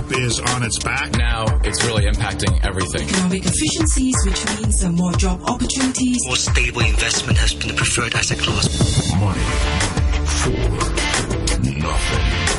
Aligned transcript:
Europe 0.00 0.18
is 0.18 0.40
on 0.40 0.62
its 0.62 0.78
back. 0.78 1.12
Now 1.16 1.44
it's 1.62 1.84
really 1.84 2.04
impacting 2.04 2.64
everything. 2.64 3.08
Economic 3.08 3.44
efficiencies, 3.44 4.14
which 4.24 4.46
means 4.58 4.84
more 4.88 5.12
job 5.12 5.42
opportunities. 5.44 6.18
More 6.26 6.36
stable 6.36 6.80
investment 6.80 7.38
has 7.38 7.54
been 7.54 7.68
the 7.68 7.74
preferred 7.74 8.14
asset 8.14 8.38
class. 8.38 9.12
Money 9.20 9.40
for 10.24 11.70
nothing. 11.70 12.49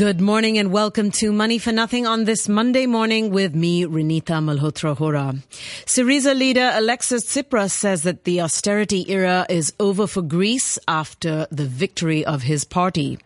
Good 0.00 0.18
morning 0.22 0.56
and 0.56 0.72
welcome 0.72 1.10
to 1.20 1.30
Money 1.30 1.58
for 1.58 1.72
Nothing 1.72 2.06
on 2.06 2.24
this 2.24 2.48
Monday 2.48 2.86
morning 2.86 3.28
with 3.28 3.54
me, 3.54 3.84
Renita 3.84 4.40
Malhotra 4.40 4.96
Hora. 4.96 5.34
Syriza 5.84 6.34
leader 6.34 6.70
Alexis 6.72 7.22
Tsipras 7.26 7.72
says 7.72 8.04
that 8.04 8.24
the 8.24 8.40
austerity 8.40 9.04
era 9.12 9.44
is 9.50 9.74
over 9.78 10.06
for 10.06 10.22
Greece 10.22 10.78
after 10.88 11.46
the 11.50 11.66
victory 11.66 12.24
of 12.24 12.44
his 12.44 12.64
party. 12.64 13.18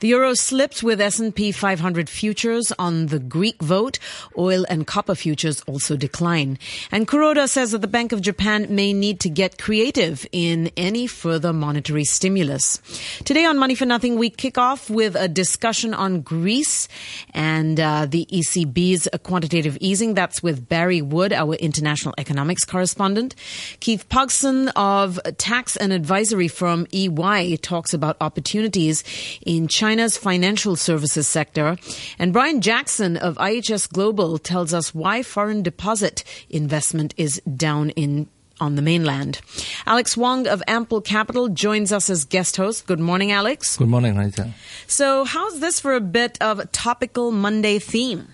The 0.00 0.08
euro 0.08 0.34
slips 0.34 0.82
with 0.82 1.00
S&P 1.00 1.50
500 1.50 2.10
futures 2.10 2.72
on 2.78 3.06
the 3.06 3.18
Greek 3.18 3.62
vote. 3.62 3.98
Oil 4.36 4.66
and 4.68 4.86
copper 4.86 5.14
futures 5.14 5.62
also 5.62 5.96
decline. 5.96 6.58
And 6.92 7.08
Kuroda 7.08 7.48
says 7.48 7.70
that 7.70 7.80
the 7.80 7.88
Bank 7.88 8.12
of 8.12 8.20
Japan 8.20 8.66
may 8.68 8.92
need 8.92 9.20
to 9.20 9.30
get 9.30 9.56
creative 9.56 10.26
in 10.30 10.70
any 10.76 11.06
further 11.06 11.54
monetary 11.54 12.04
stimulus. 12.04 12.82
Today 13.24 13.46
on 13.46 13.56
Money 13.56 13.74
for 13.74 13.86
Nothing, 13.86 14.18
we 14.18 14.28
kick 14.28 14.58
off 14.58 14.90
with 14.90 15.16
a 15.16 15.26
discussion 15.26 15.94
on 15.94 16.17
Greece 16.22 16.88
and 17.34 17.78
uh, 17.78 18.06
the 18.06 18.26
ECB's 18.30 19.08
quantitative 19.22 19.76
easing. 19.80 20.14
That's 20.14 20.42
with 20.42 20.68
Barry 20.68 21.02
Wood, 21.02 21.32
our 21.32 21.54
international 21.54 22.14
economics 22.18 22.64
correspondent. 22.64 23.34
Keith 23.80 24.08
Pogson 24.08 24.70
of 24.76 25.20
tax 25.38 25.76
and 25.76 25.92
advisory 25.92 26.48
firm 26.48 26.86
EY 26.92 27.56
talks 27.56 27.94
about 27.94 28.16
opportunities 28.20 29.04
in 29.44 29.68
China's 29.68 30.16
financial 30.16 30.76
services 30.76 31.28
sector. 31.28 31.76
And 32.18 32.32
Brian 32.32 32.60
Jackson 32.60 33.16
of 33.16 33.36
IHS 33.36 33.92
Global 33.92 34.38
tells 34.38 34.74
us 34.74 34.94
why 34.94 35.22
foreign 35.22 35.62
deposit 35.62 36.24
investment 36.50 37.14
is 37.16 37.40
down 37.56 37.90
in 37.90 38.28
on 38.60 38.74
the 38.76 38.82
mainland. 38.82 39.40
Alex 39.86 40.16
Wong 40.16 40.46
of 40.46 40.62
Ample 40.66 41.00
Capital 41.00 41.48
joins 41.48 41.92
us 41.92 42.10
as 42.10 42.24
guest 42.24 42.56
host. 42.56 42.86
Good 42.86 43.00
morning, 43.00 43.32
Alex. 43.32 43.76
Good 43.76 43.88
morning, 43.88 44.16
Anita. 44.16 44.50
So, 44.86 45.24
how's 45.24 45.60
this 45.60 45.80
for 45.80 45.94
a 45.94 46.00
bit 46.00 46.38
of 46.40 46.58
a 46.58 46.66
topical 46.66 47.30
Monday 47.30 47.78
theme? 47.78 48.28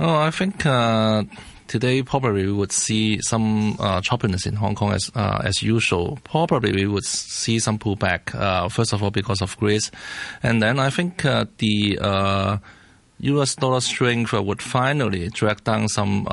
Oh, 0.00 0.16
I 0.16 0.30
think 0.30 0.66
uh, 0.66 1.22
today 1.68 2.02
probably 2.02 2.46
we 2.46 2.52
would 2.52 2.72
see 2.72 3.20
some 3.20 3.74
uh, 3.78 4.00
choppiness 4.00 4.46
in 4.46 4.54
Hong 4.56 4.74
Kong 4.74 4.92
as 4.92 5.10
uh, 5.14 5.40
as 5.44 5.62
usual. 5.62 6.18
Probably 6.24 6.72
we 6.72 6.86
would 6.86 7.04
see 7.04 7.58
some 7.58 7.78
pullback. 7.78 8.34
Uh, 8.34 8.68
first 8.68 8.92
of 8.92 9.02
all, 9.02 9.10
because 9.10 9.40
of 9.40 9.56
Greece, 9.58 9.90
and 10.42 10.62
then 10.62 10.78
I 10.78 10.90
think 10.90 11.24
uh, 11.24 11.46
the 11.58 11.98
uh, 12.00 12.58
U.S. 13.20 13.54
dollar 13.54 13.80
strength 13.80 14.32
would 14.32 14.62
finally 14.62 15.28
drag 15.28 15.62
down 15.64 15.88
some. 15.88 16.26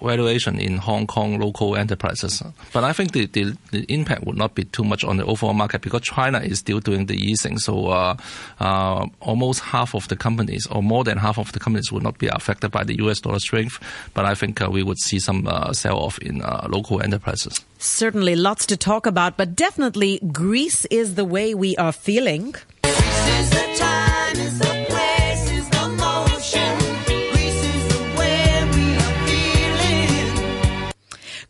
Valuation 0.00 0.58
in 0.58 0.78
Hong 0.78 1.06
Kong 1.06 1.38
local 1.38 1.76
enterprises, 1.76 2.42
but 2.72 2.84
I 2.84 2.92
think 2.92 3.12
the, 3.12 3.26
the, 3.26 3.56
the, 3.70 3.84
impact 3.92 4.24
would 4.24 4.36
not 4.36 4.54
be 4.54 4.64
too 4.64 4.84
much 4.84 5.04
on 5.04 5.16
the 5.16 5.24
overall 5.24 5.54
market 5.54 5.82
because 5.82 6.02
China 6.02 6.40
is 6.40 6.58
still 6.58 6.80
doing 6.80 7.06
the 7.06 7.14
easing. 7.14 7.58
So 7.58 7.88
uh, 7.88 8.16
uh, 8.60 9.06
almost 9.20 9.60
half 9.60 9.94
of 9.94 10.08
the 10.08 10.16
companies, 10.16 10.66
or 10.66 10.82
more 10.82 11.04
than 11.04 11.18
half 11.18 11.38
of 11.38 11.52
the 11.52 11.60
companies, 11.60 11.90
would 11.92 12.02
not 12.02 12.18
be 12.18 12.28
affected 12.28 12.70
by 12.70 12.84
the 12.84 12.96
U.S. 12.98 13.20
dollar 13.20 13.38
strength. 13.38 13.78
But 14.14 14.24
I 14.24 14.34
think 14.34 14.60
uh, 14.60 14.68
we 14.70 14.82
would 14.82 14.98
see 14.98 15.18
some 15.18 15.48
sell 15.72 15.98
off 15.98 16.18
in 16.18 16.38
local 16.68 17.02
enterprises. 17.02 17.64
Certainly, 17.78 18.36
lots 18.36 18.66
to 18.66 18.76
talk 18.76 19.06
about, 19.06 19.36
but 19.36 19.54
definitely 19.54 20.20
Greece 20.32 20.84
is 20.86 21.14
the 21.14 21.24
way 21.24 21.54
we 21.54 21.76
are 21.76 21.92
feeling. 21.92 22.54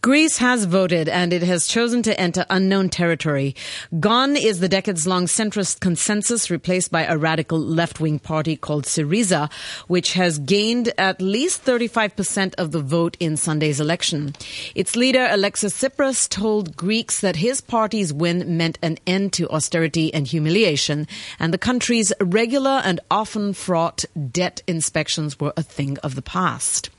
Greece 0.06 0.38
has 0.38 0.66
voted 0.66 1.08
and 1.08 1.32
it 1.32 1.42
has 1.42 1.66
chosen 1.66 2.00
to 2.00 2.20
enter 2.20 2.46
unknown 2.48 2.88
territory. 2.88 3.56
Gone 3.98 4.36
is 4.36 4.60
the 4.60 4.68
decades-long 4.68 5.26
centrist 5.26 5.80
consensus 5.80 6.48
replaced 6.48 6.92
by 6.92 7.02
a 7.02 7.18
radical 7.18 7.58
left-wing 7.58 8.20
party 8.20 8.54
called 8.56 8.84
Syriza, 8.84 9.50
which 9.88 10.12
has 10.12 10.38
gained 10.38 10.92
at 10.96 11.20
least 11.20 11.64
35% 11.64 12.54
of 12.54 12.70
the 12.70 12.80
vote 12.80 13.16
in 13.18 13.36
Sunday's 13.36 13.80
election. 13.80 14.32
Its 14.76 14.94
leader, 14.94 15.26
Alexis 15.28 15.74
Tsipras, 15.74 16.28
told 16.28 16.76
Greeks 16.76 17.18
that 17.18 17.34
his 17.34 17.60
party's 17.60 18.12
win 18.12 18.56
meant 18.56 18.78
an 18.82 18.98
end 19.08 19.32
to 19.32 19.48
austerity 19.48 20.14
and 20.14 20.28
humiliation, 20.28 21.08
and 21.40 21.52
the 21.52 21.58
country's 21.58 22.12
regular 22.20 22.80
and 22.84 23.00
often 23.10 23.52
fraught 23.52 24.04
debt 24.30 24.62
inspections 24.68 25.40
were 25.40 25.52
a 25.56 25.64
thing 25.64 25.98
of 26.04 26.14
the 26.14 26.22
past. 26.22 26.90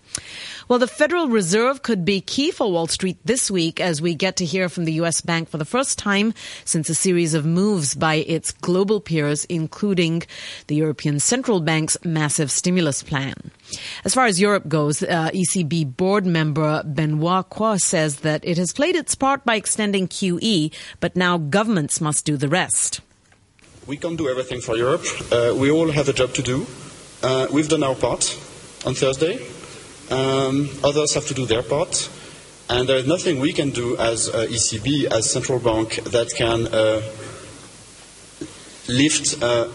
Well, 0.70 0.80
the 0.80 0.88
Federal 0.88 1.30
Reserve 1.30 1.82
could 1.82 2.04
be 2.04 2.20
key 2.20 2.52
for 2.52 2.70
Wall 2.70 2.88
Street 2.88 3.18
this 3.24 3.50
week 3.50 3.80
as 3.80 4.02
we 4.02 4.14
get 4.14 4.36
to 4.36 4.46
hear 4.46 4.68
from 4.68 4.84
the 4.84 4.92
U.S. 4.94 5.22
Bank 5.22 5.48
for 5.48 5.58
the 5.58 5.64
first 5.64 5.98
time 5.98 6.34
since 6.66 6.90
a 6.90 6.94
series 6.94 7.34
of 7.34 7.46
moves 7.46 7.96
by 7.96 8.16
its 8.16 8.52
global 8.52 9.00
peers, 9.00 9.46
including 9.46 10.24
the 10.68 10.76
European 10.76 11.22
Central 11.22 11.62
Bank's 11.62 11.98
massive 12.04 12.52
stimulus 12.52 13.02
plan. 13.02 13.36
As 14.04 14.14
far 14.14 14.26
as 14.26 14.42
Europe 14.42 14.68
goes, 14.68 15.02
uh, 15.04 15.30
ECB 15.34 15.96
board 15.96 16.26
member 16.26 16.84
Benoit 16.84 17.50
Cœuré 17.50 17.80
says 17.80 18.18
that 18.18 18.44
it 18.44 18.58
has 18.58 18.74
played 18.74 18.98
its 18.98 19.16
part 19.16 19.46
by 19.46 19.56
extending 19.56 20.06
QE, 20.06 20.74
but 21.00 21.16
now 21.16 21.38
governments 21.38 22.02
must 22.02 22.26
do 22.26 22.36
the 22.36 22.50
rest. 22.50 23.00
We 23.86 23.96
can't 23.96 24.18
do 24.18 24.28
everything 24.28 24.60
for 24.60 24.76
Europe. 24.76 25.06
Uh, 25.32 25.56
we 25.56 25.72
all 25.72 25.90
have 25.92 26.10
a 26.10 26.14
job 26.14 26.34
to 26.34 26.42
do. 26.42 26.68
Uh, 27.24 27.48
we've 27.54 27.70
done 27.70 27.84
our 27.84 27.96
part 27.96 28.38
on 28.86 28.96
Thursday. 28.96 29.40
Um, 30.10 30.70
others 30.84 31.14
have 31.16 31.28
to 31.28 31.34
do 31.34 31.46
their 31.46 31.64
part. 31.64 32.10
And 32.70 32.88
there 32.88 32.98
is 32.98 33.08
nothing 33.08 33.40
we 33.40 33.54
can 33.54 33.70
do 33.70 33.96
as 33.98 34.28
uh, 34.28 34.46
ECB, 34.50 35.06
as 35.06 35.32
central 35.32 35.60
bank, 35.60 36.04
that 36.04 36.34
can 36.36 36.68
uh, 36.68 37.02
lift 38.90 39.42
uh, 39.42 39.70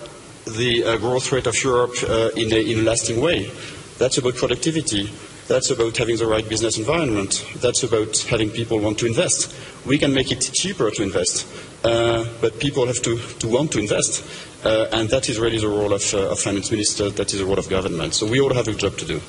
the 0.44 0.84
uh, 0.84 0.96
growth 0.98 1.32
rate 1.32 1.46
of 1.46 1.62
Europe 1.64 1.94
uh, 2.02 2.28
in 2.36 2.52
a, 2.52 2.56
in, 2.56 2.80
a, 2.80 2.82
lasting 2.82 3.20
way. 3.20 3.50
That's 3.96 4.18
about 4.18 4.34
productivity. 4.34 5.10
That's 5.48 5.70
about 5.70 5.96
having 5.96 6.18
the 6.18 6.26
right 6.26 6.46
business 6.46 6.76
environment. 6.76 7.46
That's 7.56 7.82
about 7.82 8.16
having 8.28 8.50
people 8.50 8.78
want 8.78 8.98
to 8.98 9.06
invest. 9.06 9.54
We 9.86 9.96
can 9.96 10.12
make 10.12 10.30
it 10.30 10.40
cheaper 10.52 10.90
to 10.90 11.02
invest, 11.02 11.46
uh, 11.84 12.26
but 12.42 12.60
people 12.60 12.86
have 12.86 13.00
to, 13.02 13.18
to 13.18 13.48
want 13.48 13.72
to 13.72 13.78
invest. 13.78 14.22
and 14.64 15.08
that 15.08 15.28
is 15.30 15.38
really 15.38 15.58
the 15.58 15.68
role 15.68 15.92
of, 15.94 16.14
of 16.14 16.38
finance 16.38 16.70
minister, 16.70 17.08
that 17.10 17.32
is 17.32 17.38
the 17.38 17.46
role 17.46 17.58
of 17.58 17.68
government. 17.68 18.14
So 18.14 18.26
we 18.26 18.40
all 18.40 18.52
have 18.52 18.68
a 18.68 18.74
job 18.74 18.96
to 18.98 19.06
do. 19.06 19.20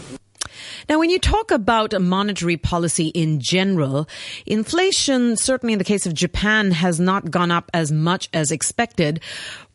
Now, 0.89 0.99
when 0.99 1.09
you 1.09 1.19
talk 1.19 1.51
about 1.51 1.99
monetary 1.99 2.57
policy 2.57 3.07
in 3.07 3.39
general, 3.39 4.07
inflation, 4.45 5.38
certainly 5.38 5.73
in 5.73 5.79
the 5.79 5.85
case 5.85 6.05
of 6.05 6.13
Japan, 6.13 6.71
has 6.71 6.99
not 6.99 7.31
gone 7.31 7.51
up 7.51 7.71
as 7.73 7.91
much 7.91 8.29
as 8.33 8.51
expected, 8.51 9.22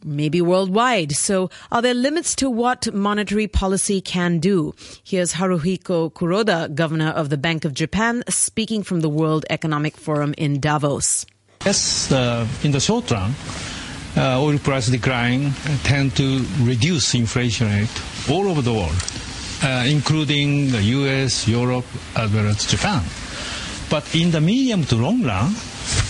maybe 0.05 0.43
worldwide. 0.43 1.13
So 1.13 1.51
are 1.73 1.81
there 1.81 1.95
limits 1.95 2.35
to 2.37 2.51
what 2.51 2.93
monetary 2.93 3.47
policy 3.47 4.01
can 4.01 4.39
do? 4.39 4.75
Here's 5.03 5.33
Haruhiko 5.35 6.13
Kuroda, 6.13 6.75
governor 6.75 7.11
of 7.11 7.31
the 7.31 7.39
Bank 7.39 7.65
of 7.65 7.73
Japan, 7.73 8.23
speaking 8.29 8.83
from 8.83 9.01
the 9.01 9.09
World 9.09 9.47
Economic 9.49 9.97
Forum 9.97 10.35
in 10.37 10.61
Davos. 10.61 11.25
Yes, 11.65 12.13
uh, 12.13 12.47
in 12.63 12.71
the 12.71 12.81
short 12.81 13.11
run, 13.11 13.35
uh, 14.17 14.41
oil 14.41 14.59
price 14.59 14.89
decline 14.89 15.53
tend 15.85 16.17
to 16.17 16.45
reduce 16.61 17.15
inflation 17.15 17.67
rate 17.67 18.03
all 18.31 18.49
over 18.49 18.63
the 18.63 18.73
world 18.73 19.28
uh, 19.63 19.85
including 19.87 20.71
the 20.71 20.83
US, 20.99 21.49
Europe, 21.49 21.87
as 22.17 22.33
well 22.33 22.47
as 22.47 22.67
Japan. 22.67 23.03
But 23.91 24.15
in 24.15 24.31
the 24.31 24.41
medium 24.41 24.85
to 24.85 24.97
long 24.97 25.23
run, 25.23 25.55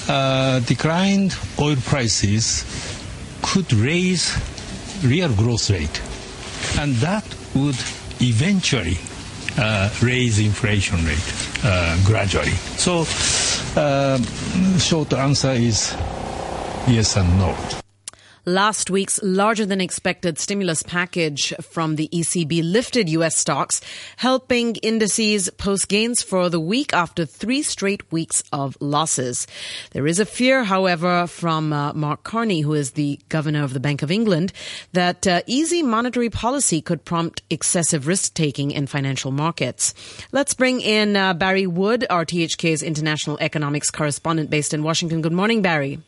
uh, 0.09 0.61
declined 0.61 1.37
oil 1.61 1.77
prices 1.77 2.65
could 3.43 3.73
raise 3.73 4.37
real 5.05 5.33
growth 5.35 5.71
rate, 5.71 6.03
and 6.79 6.95
that 6.97 7.25
would 7.55 7.77
eventually 8.21 8.99
uh, 9.59 9.91
raise 10.03 10.39
inflation 10.39 11.05
rate 11.07 11.33
uh, 11.65 11.97
gradually. 12.05 12.53
So, 12.77 13.05
uh, 13.81 14.19
short 14.79 15.13
answer 15.13 15.53
is 15.53 15.95
yes 16.89 17.17
and 17.17 17.39
no. 17.39 17.88
Last 18.49 18.89
week's 18.89 19.21
larger 19.23 19.67
than 19.67 19.83
expected 19.83 20.39
stimulus 20.39 20.83
package 20.83 21.53
from 21.61 21.97
the 21.97 22.09
ECB 22.09 22.63
lifted 22.65 23.07
U.S. 23.11 23.37
stocks, 23.37 23.83
helping 24.17 24.77
indices 24.77 25.51
post 25.59 25.89
gains 25.89 26.23
for 26.23 26.49
the 26.49 26.59
week 26.59 26.95
after 26.95 27.27
three 27.27 27.61
straight 27.61 28.11
weeks 28.11 28.43
of 28.51 28.79
losses. 28.81 29.47
There 29.91 30.07
is 30.07 30.19
a 30.19 30.25
fear, 30.25 30.65
however, 30.65 31.27
from 31.27 31.75
uh, 31.75 31.93
Mark 31.93 32.25
Carney, 32.25 32.63
who 32.63 32.73
is 32.73 32.93
the 32.93 33.21
governor 33.29 33.65
of 33.65 33.75
the 33.75 33.81
Bank 33.81 34.01
of 34.01 34.11
England, 34.11 34.55
that 34.95 35.27
uh, 35.27 35.43
easy 35.47 35.83
monetary 35.83 36.31
policy 36.31 36.81
could 36.81 37.05
prompt 37.05 37.43
excessive 37.51 38.07
risk 38.07 38.33
taking 38.33 38.71
in 38.71 38.87
financial 38.87 39.31
markets. 39.31 39.93
Let's 40.33 40.55
bring 40.55 40.81
in 40.81 41.17
uh, 41.17 41.35
Barry 41.35 41.67
Wood, 41.67 42.07
RTHK's 42.09 42.83
international 42.83 43.37
economics 43.43 43.91
correspondent 43.91 44.49
based 44.49 44.73
in 44.73 44.83
Washington. 44.83 45.21
Good 45.21 45.35
morning, 45.35 45.61
Barry. 45.61 45.99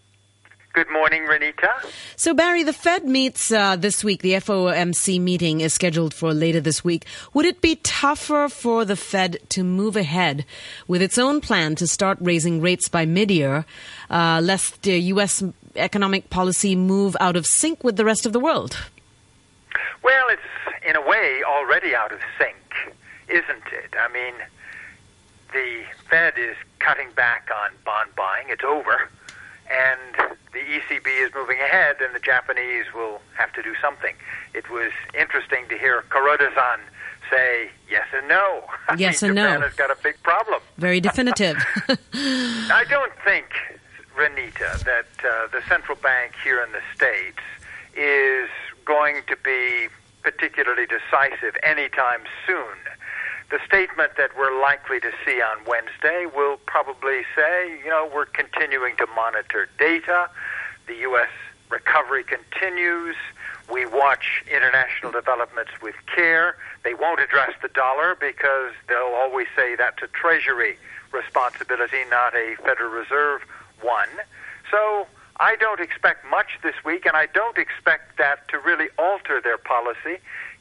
Good 0.72 0.88
morning, 0.88 1.24
Renita. 1.24 1.68
So, 2.14 2.32
Barry, 2.32 2.62
the 2.62 2.72
Fed 2.72 3.04
meets 3.04 3.50
uh, 3.50 3.74
this 3.74 4.04
week. 4.04 4.22
The 4.22 4.34
FOMC 4.34 5.20
meeting 5.20 5.60
is 5.62 5.74
scheduled 5.74 6.14
for 6.14 6.32
later 6.32 6.60
this 6.60 6.84
week. 6.84 7.06
Would 7.34 7.44
it 7.44 7.60
be 7.60 7.74
tougher 7.76 8.48
for 8.48 8.84
the 8.84 8.94
Fed 8.94 9.38
to 9.48 9.64
move 9.64 9.96
ahead 9.96 10.44
with 10.86 11.02
its 11.02 11.18
own 11.18 11.40
plan 11.40 11.74
to 11.74 11.88
start 11.88 12.18
raising 12.20 12.60
rates 12.60 12.88
by 12.88 13.04
mid-year, 13.04 13.64
uh, 14.10 14.40
lest 14.44 14.82
the 14.82 14.96
U.S. 15.14 15.42
economic 15.74 16.30
policy 16.30 16.76
move 16.76 17.16
out 17.18 17.34
of 17.34 17.46
sync 17.46 17.82
with 17.82 17.96
the 17.96 18.04
rest 18.04 18.24
of 18.24 18.32
the 18.32 18.40
world? 18.40 18.78
Well, 20.04 20.26
it's 20.28 20.86
in 20.88 20.94
a 20.94 21.02
way 21.02 21.42
already 21.44 21.96
out 21.96 22.12
of 22.12 22.20
sync, 22.38 22.94
isn't 23.28 23.66
it? 23.72 23.92
I 23.98 24.06
mean, 24.12 24.34
the 25.52 25.82
Fed 26.08 26.34
is 26.38 26.56
cutting 26.78 27.10
back 27.16 27.48
on 27.52 27.70
bond 27.84 28.10
buying. 28.14 28.46
It's 28.50 28.62
over. 28.62 29.10
And 29.70 30.30
the 30.52 30.58
ECB 30.58 31.06
is 31.24 31.32
moving 31.34 31.60
ahead, 31.60 31.96
and 32.00 32.14
the 32.14 32.20
Japanese 32.20 32.86
will 32.94 33.20
have 33.36 33.52
to 33.52 33.62
do 33.62 33.74
something. 33.80 34.14
It 34.52 34.68
was 34.70 34.92
interesting 35.18 35.68
to 35.68 35.78
hear 35.78 36.02
Kuroda-san 36.10 36.80
say 37.30 37.70
yes 37.88 38.06
and 38.12 38.28
no. 38.28 38.64
Yes 38.98 39.22
I 39.22 39.28
mean, 39.28 39.38
and 39.38 39.38
Japan 39.38 39.60
no. 39.60 39.66
has 39.66 39.76
got 39.76 39.90
a 39.90 39.96
big 40.02 40.20
problem. 40.22 40.60
Very 40.76 41.00
definitive. 41.00 41.56
I 42.14 42.84
don't 42.88 43.12
think, 43.24 43.46
Renita, 44.16 44.82
that 44.84 45.06
uh, 45.24 45.46
the 45.52 45.62
central 45.68 45.96
bank 45.96 46.32
here 46.42 46.60
in 46.62 46.72
the 46.72 46.82
States 46.94 47.38
is 47.94 48.48
going 48.84 49.22
to 49.28 49.36
be 49.44 49.88
particularly 50.22 50.86
decisive 50.86 51.56
anytime 51.62 52.22
soon. 52.46 52.76
The 53.50 53.58
statement 53.66 54.12
that 54.16 54.30
we're 54.38 54.60
likely 54.60 55.00
to 55.00 55.10
see 55.26 55.42
on 55.42 55.64
Wednesday 55.66 56.26
will 56.32 56.58
probably 56.66 57.22
say, 57.34 57.80
you 57.82 57.90
know, 57.90 58.08
we're 58.14 58.26
continuing 58.26 58.96
to 58.98 59.06
monitor 59.08 59.68
data. 59.76 60.30
The 60.86 60.94
U.S. 61.10 61.30
recovery 61.68 62.22
continues. 62.22 63.16
We 63.68 63.86
watch 63.86 64.44
international 64.48 65.10
developments 65.10 65.72
with 65.82 65.96
care. 66.14 66.56
They 66.84 66.94
won't 66.94 67.18
address 67.18 67.50
the 67.60 67.68
dollar 67.68 68.16
because 68.20 68.72
they'll 68.88 69.16
always 69.16 69.48
say 69.56 69.74
that's 69.74 70.00
a 70.00 70.08
Treasury 70.08 70.78
responsibility, 71.10 72.04
not 72.08 72.34
a 72.36 72.54
Federal 72.62 72.90
Reserve 72.90 73.42
one. 73.82 74.08
So 74.70 75.08
I 75.40 75.56
don't 75.56 75.80
expect 75.80 76.24
much 76.30 76.58
this 76.62 76.74
week, 76.84 77.04
and 77.04 77.16
I 77.16 77.26
don't 77.26 77.58
expect 77.58 78.16
that 78.18 78.46
to 78.50 78.60
really 78.60 78.90
alter 78.96 79.40
their 79.40 79.58
policy 79.58 80.18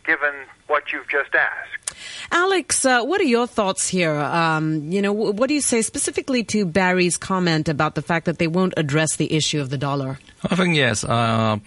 given 0.09 0.33
what 0.65 0.91
you've 0.91 1.07
just 1.07 1.35
asked. 1.35 1.93
Alex, 2.31 2.83
uh, 2.83 3.03
what 3.03 3.21
are 3.21 3.31
your 3.37 3.45
thoughts 3.45 3.87
here? 3.87 4.15
Um, 4.15 4.91
you 4.91 5.01
know, 5.03 5.13
what 5.13 5.47
do 5.47 5.53
you 5.53 5.61
say 5.61 5.83
specifically 5.83 6.43
to 6.45 6.65
Barry's 6.65 7.17
comment 7.17 7.69
about 7.69 7.93
the 7.93 8.01
fact 8.01 8.25
that 8.25 8.39
they 8.39 8.47
won't 8.47 8.73
address 8.75 9.17
the 9.17 9.31
issue 9.31 9.61
of 9.61 9.69
the 9.69 9.77
dollar? 9.77 10.17
I 10.49 10.55
think 10.55 10.75
yes. 10.75 11.03
Uh, 11.03 11.59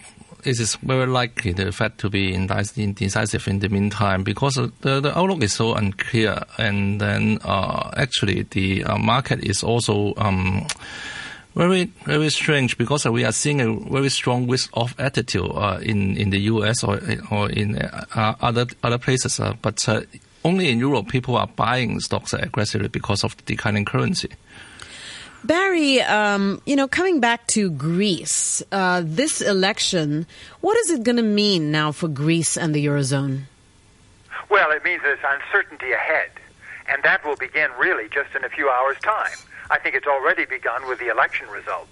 it 0.43 0.59
is 0.59 0.75
very 0.75 1.07
likely 1.07 1.53
the 1.53 1.71
Fed 1.71 1.97
to 1.99 2.09
be 2.09 2.33
indecisive 2.33 3.47
in 3.47 3.59
the 3.59 3.69
meantime 3.69 4.23
because 4.23 4.55
the, 4.55 4.99
the 4.99 5.17
outlook 5.17 5.41
is 5.41 5.53
so 5.53 5.73
unclear, 5.73 6.43
and 6.57 6.99
then 6.99 7.39
uh, 7.45 7.91
actually 7.95 8.43
the 8.43 8.83
uh, 8.83 8.97
market 8.97 9.39
is 9.43 9.63
also. 9.63 10.13
Um, 10.17 10.67
very 11.55 11.85
very 12.05 12.29
strange 12.29 12.77
because 12.77 13.05
we 13.05 13.23
are 13.23 13.31
seeing 13.31 13.61
a 13.61 13.73
very 13.89 14.09
strong 14.09 14.47
risk-off 14.47 14.95
attitude 14.99 15.49
uh, 15.53 15.79
in 15.81 16.17
in 16.17 16.29
the 16.31 16.39
U.S. 16.53 16.83
or 16.83 16.99
or 17.31 17.49
in 17.49 17.77
uh, 17.77 18.35
other 18.41 18.65
other 18.83 18.97
places, 18.97 19.39
uh, 19.39 19.53
but 19.61 19.87
uh, 19.87 20.01
only 20.43 20.69
in 20.69 20.79
Europe 20.79 21.07
people 21.07 21.35
are 21.37 21.47
buying 21.47 21.99
stocks 21.99 22.33
aggressively 22.33 22.87
because 22.87 23.23
of 23.23 23.37
the 23.37 23.43
declining 23.43 23.85
currency. 23.85 24.29
Barry, 25.43 26.01
um, 26.01 26.61
you 26.65 26.75
know, 26.75 26.87
coming 26.87 27.19
back 27.19 27.47
to 27.47 27.69
Greece, 27.69 28.63
uh, 28.71 29.01
this 29.03 29.41
election, 29.41 30.25
what 30.61 30.77
is 30.77 30.89
it 30.89 31.03
going 31.03 31.17
to 31.17 31.23
mean 31.23 31.69
now 31.69 31.91
for 31.91 32.07
Greece 32.07 32.57
and 32.57 32.73
the 32.73 32.85
eurozone? 32.85 33.41
Well, 34.49 34.71
it 34.71 34.85
means 34.85 35.01
there's 35.03 35.19
uncertainty 35.23 35.91
ahead, 35.91 36.31
and 36.87 37.03
that 37.03 37.25
will 37.25 37.35
begin 37.35 37.69
really 37.77 38.07
just 38.07 38.33
in 38.35 38.45
a 38.45 38.49
few 38.49 38.69
hours' 38.69 38.97
time. 39.01 39.35
I 39.73 39.79
think 39.79 39.95
it's 39.95 40.05
already 40.05 40.45
begun 40.45 40.87
with 40.87 40.99
the 40.99 41.07
election 41.07 41.49
result. 41.49 41.87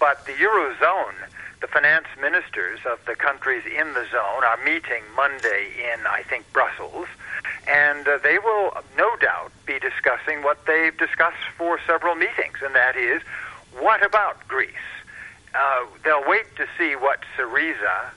But 0.00 0.24
the 0.24 0.32
Eurozone, 0.32 1.12
the 1.60 1.66
finance 1.66 2.06
ministers 2.18 2.80
of 2.90 2.98
the 3.04 3.14
countries 3.14 3.62
in 3.66 3.92
the 3.92 4.06
zone 4.10 4.42
are 4.42 4.56
meeting 4.64 5.02
Monday 5.14 5.68
in, 5.92 6.06
I 6.06 6.22
think, 6.22 6.50
Brussels, 6.54 7.06
and 7.68 8.08
uh, 8.08 8.16
they 8.22 8.38
will 8.38 8.72
no 8.96 9.14
doubt 9.16 9.52
be 9.66 9.78
discussing 9.78 10.44
what 10.44 10.64
they've 10.64 10.96
discussed 10.96 11.44
for 11.58 11.78
several 11.86 12.14
meetings, 12.14 12.56
and 12.64 12.74
that 12.74 12.96
is, 12.96 13.20
what 13.78 14.02
about 14.02 14.48
Greece? 14.48 14.88
Uh, 15.54 15.84
they'll 16.04 16.26
wait 16.26 16.46
to 16.56 16.66
see 16.78 16.96
what 16.96 17.20
Syriza, 17.36 18.12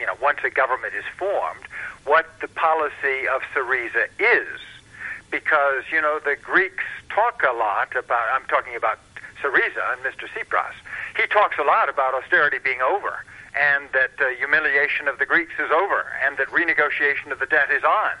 you 0.00 0.06
know, 0.06 0.16
once 0.22 0.38
a 0.44 0.50
government 0.50 0.94
is 0.94 1.04
formed, 1.18 1.66
what 2.06 2.24
the 2.40 2.48
policy 2.48 3.28
of 3.28 3.42
Syriza 3.54 4.06
is 4.18 4.48
because 5.32 5.82
you 5.90 6.00
know 6.00 6.20
the 6.24 6.36
Greeks 6.40 6.84
talk 7.08 7.42
a 7.42 7.52
lot 7.52 7.96
about. 7.96 8.28
I'm 8.32 8.46
talking 8.46 8.76
about 8.76 9.00
Syriza 9.42 9.82
and 9.92 10.00
Mr. 10.06 10.28
Tsipras. 10.28 10.76
He 11.16 11.26
talks 11.26 11.58
a 11.58 11.64
lot 11.64 11.88
about 11.88 12.14
austerity 12.14 12.58
being 12.62 12.80
over, 12.80 13.24
and 13.58 13.88
that 13.92 14.12
uh, 14.20 14.28
humiliation 14.38 15.08
of 15.08 15.18
the 15.18 15.26
Greeks 15.26 15.54
is 15.58 15.72
over, 15.72 16.06
and 16.24 16.36
that 16.38 16.46
renegotiation 16.48 17.32
of 17.32 17.40
the 17.40 17.46
debt 17.46 17.72
is 17.72 17.82
on. 17.82 18.12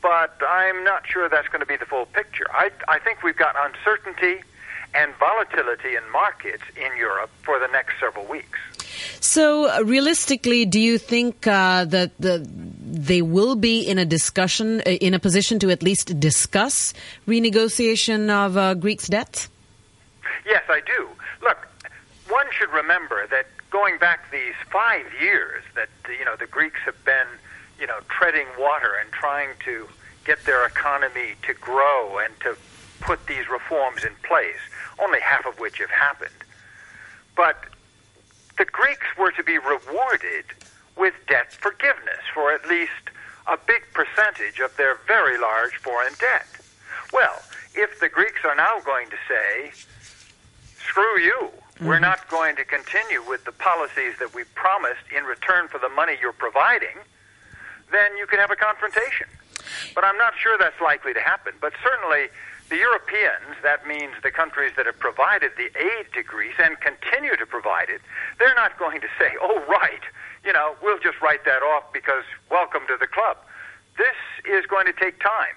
But 0.00 0.40
I'm 0.48 0.84
not 0.84 1.06
sure 1.06 1.28
that's 1.28 1.48
going 1.48 1.60
to 1.60 1.66
be 1.66 1.76
the 1.76 1.84
full 1.84 2.06
picture. 2.06 2.46
I, 2.52 2.70
I 2.88 2.98
think 2.98 3.22
we've 3.22 3.36
got 3.36 3.56
uncertainty 3.58 4.42
and 4.94 5.12
volatility 5.16 5.96
in 5.96 6.10
markets 6.10 6.62
in 6.76 6.96
Europe 6.96 7.30
for 7.44 7.58
the 7.58 7.66
next 7.68 7.94
several 8.00 8.24
weeks. 8.26 8.58
So, 9.20 9.68
uh, 9.68 9.82
realistically, 9.84 10.64
do 10.64 10.80
you 10.80 10.98
think 10.98 11.46
uh, 11.46 11.84
that 11.86 12.12
the, 12.18 12.48
they 12.86 13.20
will 13.20 13.56
be 13.56 13.80
in 13.80 13.98
a 13.98 14.04
discussion, 14.04 14.80
uh, 14.80 14.90
in 14.90 15.12
a 15.12 15.18
position 15.18 15.58
to 15.58 15.70
at 15.70 15.82
least 15.82 16.18
discuss 16.20 16.94
renegotiation 17.26 18.30
of 18.30 18.56
uh, 18.56 18.74
Greeks' 18.74 19.08
debt? 19.08 19.48
Yes, 20.46 20.62
I 20.68 20.80
do. 20.80 21.08
Look, 21.42 21.66
one 22.28 22.46
should 22.52 22.70
remember 22.70 23.26
that 23.28 23.46
going 23.70 23.98
back 23.98 24.30
these 24.30 24.54
five 24.70 25.04
years, 25.20 25.64
that 25.74 25.88
you 26.18 26.24
know 26.24 26.36
the 26.36 26.46
Greeks 26.46 26.80
have 26.84 27.04
been, 27.04 27.26
you 27.80 27.86
know, 27.86 27.98
treading 28.08 28.46
water 28.58 28.92
and 29.00 29.10
trying 29.10 29.50
to 29.64 29.88
get 30.24 30.44
their 30.44 30.64
economy 30.64 31.34
to 31.42 31.54
grow 31.54 32.18
and 32.18 32.32
to 32.40 32.56
put 33.00 33.26
these 33.26 33.48
reforms 33.48 34.04
in 34.04 34.12
place. 34.22 34.62
Only 34.98 35.20
half 35.20 35.44
of 35.44 35.58
which 35.58 35.78
have 35.78 35.90
happened. 35.90 36.30
But 37.36 37.64
the 38.58 38.64
Greeks 38.64 39.06
were 39.18 39.30
to 39.32 39.42
be 39.42 39.58
rewarded 39.58 40.44
with 40.96 41.14
debt 41.28 41.52
forgiveness 41.52 42.20
for 42.32 42.52
at 42.52 42.66
least 42.68 42.92
a 43.46 43.56
big 43.66 43.82
percentage 43.92 44.58
of 44.60 44.76
their 44.76 44.98
very 45.06 45.38
large 45.38 45.76
foreign 45.76 46.12
debt. 46.18 46.46
Well, 47.12 47.42
if 47.74 48.00
the 48.00 48.08
Greeks 48.08 48.40
are 48.44 48.56
now 48.56 48.80
going 48.80 49.08
to 49.10 49.16
say, 49.28 49.72
screw 50.78 51.20
you, 51.20 51.50
mm-hmm. 51.50 51.86
we're 51.86 52.00
not 52.00 52.28
going 52.28 52.56
to 52.56 52.64
continue 52.64 53.22
with 53.28 53.44
the 53.44 53.52
policies 53.52 54.14
that 54.18 54.34
we 54.34 54.44
promised 54.54 55.04
in 55.16 55.24
return 55.24 55.68
for 55.68 55.78
the 55.78 55.88
money 55.90 56.14
you're 56.20 56.32
providing, 56.32 56.96
then 57.92 58.16
you 58.16 58.26
can 58.26 58.38
have 58.38 58.50
a 58.50 58.56
confrontation. 58.56 59.28
But 59.94 60.04
I'm 60.04 60.18
not 60.18 60.34
sure 60.36 60.58
that's 60.58 60.80
likely 60.80 61.14
to 61.14 61.20
happen. 61.20 61.54
But 61.60 61.72
certainly, 61.82 62.28
the 62.68 62.76
Europeans, 62.76 63.54
that 63.62 63.86
means 63.86 64.14
the 64.22 64.30
countries 64.30 64.72
that 64.76 64.86
have 64.86 64.98
provided 64.98 65.52
the 65.56 65.70
aid 65.78 66.06
to 66.14 66.22
Greece 66.22 66.58
and 66.58 66.78
continue 66.80 67.36
to 67.36 67.46
provide 67.46 67.88
it, 67.88 68.00
they're 68.38 68.54
not 68.54 68.78
going 68.78 69.00
to 69.00 69.08
say, 69.18 69.30
oh, 69.40 69.62
right, 69.68 70.02
you 70.44 70.52
know, 70.52 70.74
we'll 70.82 70.98
just 70.98 71.20
write 71.20 71.44
that 71.44 71.62
off 71.62 71.92
because 71.92 72.24
welcome 72.50 72.82
to 72.88 72.96
the 72.98 73.06
club. 73.06 73.36
This 73.96 74.16
is 74.44 74.66
going 74.66 74.86
to 74.86 74.92
take 74.92 75.20
time. 75.20 75.54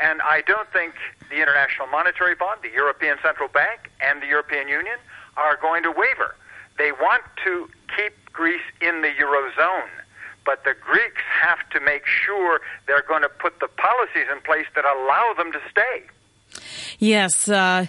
And 0.00 0.20
I 0.22 0.42
don't 0.42 0.68
think 0.72 0.94
the 1.30 1.36
International 1.36 1.86
Monetary 1.88 2.34
Fund, 2.34 2.60
the 2.62 2.70
European 2.70 3.18
Central 3.22 3.48
Bank, 3.48 3.90
and 4.00 4.22
the 4.22 4.26
European 4.26 4.68
Union 4.68 4.98
are 5.36 5.56
going 5.56 5.82
to 5.84 5.90
waver. 5.90 6.34
They 6.76 6.92
want 6.92 7.22
to 7.44 7.68
keep 7.96 8.14
Greece 8.32 8.66
in 8.80 9.02
the 9.02 9.08
Eurozone. 9.08 9.90
But 10.44 10.64
the 10.64 10.74
Greeks 10.80 11.22
have 11.40 11.68
to 11.70 11.80
make 11.80 12.06
sure 12.06 12.60
they're 12.86 13.04
going 13.06 13.22
to 13.22 13.28
put 13.28 13.60
the 13.60 13.68
policies 13.68 14.26
in 14.32 14.40
place 14.42 14.66
that 14.74 14.84
allow 14.84 15.34
them 15.36 15.52
to 15.52 15.60
stay. 15.70 16.04
Yes, 16.98 17.48
uh, 17.48 17.86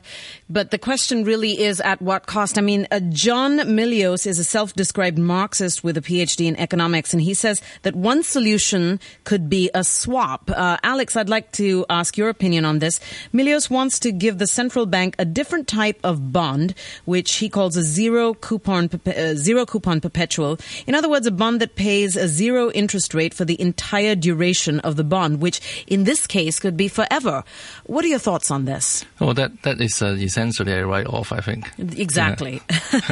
but 0.49 0.71
the 0.71 0.77
question 0.77 1.23
really 1.23 1.59
is 1.59 1.79
at 1.81 2.01
what 2.01 2.25
cost? 2.25 2.57
I 2.57 2.61
mean, 2.61 2.88
uh, 2.91 2.99
John 3.09 3.57
Milios 3.59 4.25
is 4.25 4.39
a 4.39 4.43
self-described 4.43 5.17
Marxist 5.17 5.83
with 5.83 5.97
a 5.97 6.01
PhD 6.01 6.47
in 6.47 6.55
economics, 6.57 7.13
and 7.13 7.21
he 7.21 7.33
says 7.33 7.61
that 7.83 7.95
one 7.95 8.23
solution 8.23 8.99
could 9.23 9.49
be 9.49 9.69
a 9.73 9.83
swap. 9.83 10.49
Uh, 10.49 10.77
Alex, 10.83 11.15
I'd 11.15 11.29
like 11.29 11.51
to 11.53 11.85
ask 11.89 12.17
your 12.17 12.29
opinion 12.29 12.65
on 12.65 12.79
this. 12.79 12.99
Milios 13.33 13.69
wants 13.69 13.99
to 13.99 14.11
give 14.11 14.38
the 14.38 14.47
central 14.47 14.85
bank 14.85 15.15
a 15.19 15.25
different 15.25 15.67
type 15.67 15.99
of 16.03 16.31
bond, 16.31 16.73
which 17.05 17.35
he 17.35 17.49
calls 17.49 17.77
a 17.77 17.83
zero 17.83 18.33
coupon, 18.33 18.89
uh, 19.05 19.35
zero 19.35 19.65
coupon 19.65 20.01
perpetual. 20.01 20.57
In 20.88 20.95
other 20.95 21.09
words, 21.09 21.27
a 21.27 21.31
bond 21.31 21.61
that 21.61 21.75
pays 21.75 22.15
a 22.15 22.27
zero 22.27 22.71
interest 22.71 23.13
rate 23.13 23.33
for 23.33 23.45
the 23.45 23.59
entire 23.61 24.15
duration 24.15 24.79
of 24.81 24.95
the 24.95 25.03
bond, 25.03 25.41
which 25.41 25.85
in 25.88 26.03
this 26.03 26.25
case 26.27 26.59
could 26.59 26.77
be 26.77 26.88
forever. 26.88 27.43
What 27.85 28.03
are 28.05 28.09
your 28.09 28.19
thoughts 28.19 28.51
on 28.51 28.58
this? 28.65 29.05
Oh, 29.19 29.33
that 29.33 29.61
that 29.63 29.81
is 29.81 30.01
uh, 30.01 30.15
essentially 30.19 30.73
a 30.73 30.85
write-off, 30.85 31.31
I 31.31 31.41
think. 31.41 31.71
Exactly. 31.77 32.61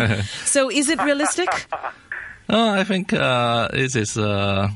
so, 0.45 0.69
is 0.69 0.89
it 0.89 1.01
realistic? 1.03 1.49
Oh, 2.49 2.69
I 2.73 2.83
think 2.83 3.13
uh, 3.13 3.67
this 3.69 3.95
is. 3.95 4.17
Uh, 4.17 4.69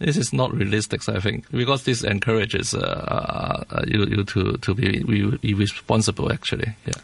this 0.00 0.16
is 0.16 0.32
not 0.32 0.52
realistic, 0.52 1.08
I 1.08 1.20
think, 1.20 1.50
because 1.50 1.84
this 1.84 2.02
encourages 2.02 2.74
uh, 2.74 3.64
uh, 3.70 3.84
you, 3.86 4.04
you 4.06 4.24
to, 4.24 4.56
to 4.58 4.74
be, 4.74 5.02
be 5.40 5.54
responsible, 5.54 6.32
actually. 6.32 6.74
Yeah. 6.84 7.00